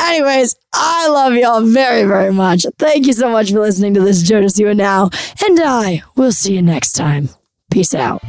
Anyways, 0.00 0.56
I 0.72 1.08
love 1.08 1.34
y'all 1.34 1.60
very, 1.60 2.04
very 2.04 2.32
much. 2.32 2.64
Thank 2.78 3.06
you 3.06 3.12
so 3.12 3.30
much 3.30 3.52
for 3.52 3.60
listening 3.60 3.92
to 3.92 4.00
this 4.00 4.22
JoJo 4.22 4.46
Siwa 4.46 4.74
Now. 4.74 5.10
And 5.46 5.60
I 5.60 6.02
will 6.16 6.32
see 6.32 6.54
you 6.54 6.62
next 6.62 6.92
time. 6.92 7.28
Peace 7.70 7.94
out. 7.94 8.22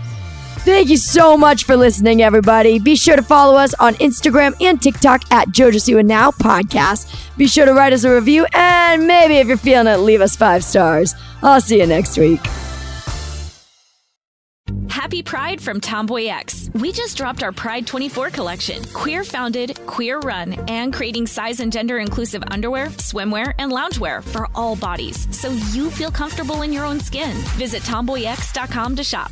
Thank 0.63 0.89
you 0.89 0.97
so 0.97 1.35
much 1.37 1.63
for 1.63 1.75
listening, 1.75 2.21
everybody. 2.21 2.77
Be 2.77 2.95
sure 2.95 3.15
to 3.15 3.23
follow 3.23 3.57
us 3.57 3.73
on 3.79 3.95
Instagram 3.95 4.55
and 4.61 4.79
TikTok 4.79 5.23
at 5.31 5.47
JoJo 5.47 5.73
Siwa 5.73 6.05
Now 6.05 6.29
Podcast. 6.29 7.35
Be 7.35 7.47
sure 7.47 7.65
to 7.65 7.73
write 7.73 7.93
us 7.93 8.03
a 8.03 8.13
review, 8.13 8.45
and 8.53 9.07
maybe 9.07 9.37
if 9.37 9.47
you're 9.47 9.57
feeling 9.57 9.91
it, 9.91 9.97
leave 9.97 10.21
us 10.21 10.35
five 10.35 10.63
stars. 10.63 11.15
I'll 11.41 11.61
see 11.61 11.79
you 11.79 11.87
next 11.87 12.15
week. 12.15 12.39
Happy 14.87 15.23
Pride 15.23 15.59
from 15.59 15.81
TomboyX. 15.81 16.79
We 16.79 16.91
just 16.91 17.17
dropped 17.17 17.41
our 17.41 17.51
Pride 17.51 17.87
24 17.87 18.29
collection. 18.29 18.83
Queer 18.93 19.23
founded, 19.23 19.79
queer 19.87 20.19
run, 20.19 20.53
and 20.69 20.93
creating 20.93 21.25
size 21.25 21.59
and 21.59 21.73
gender 21.73 21.97
inclusive 21.97 22.43
underwear, 22.51 22.87
swimwear, 22.87 23.55
and 23.57 23.71
loungewear 23.71 24.23
for 24.23 24.47
all 24.53 24.75
bodies 24.75 25.27
so 25.35 25.49
you 25.71 25.89
feel 25.89 26.11
comfortable 26.11 26.61
in 26.61 26.71
your 26.71 26.85
own 26.85 26.99
skin. 26.99 27.35
Visit 27.57 27.81
tomboyx.com 27.81 28.95
to 28.95 29.03
shop. 29.03 29.31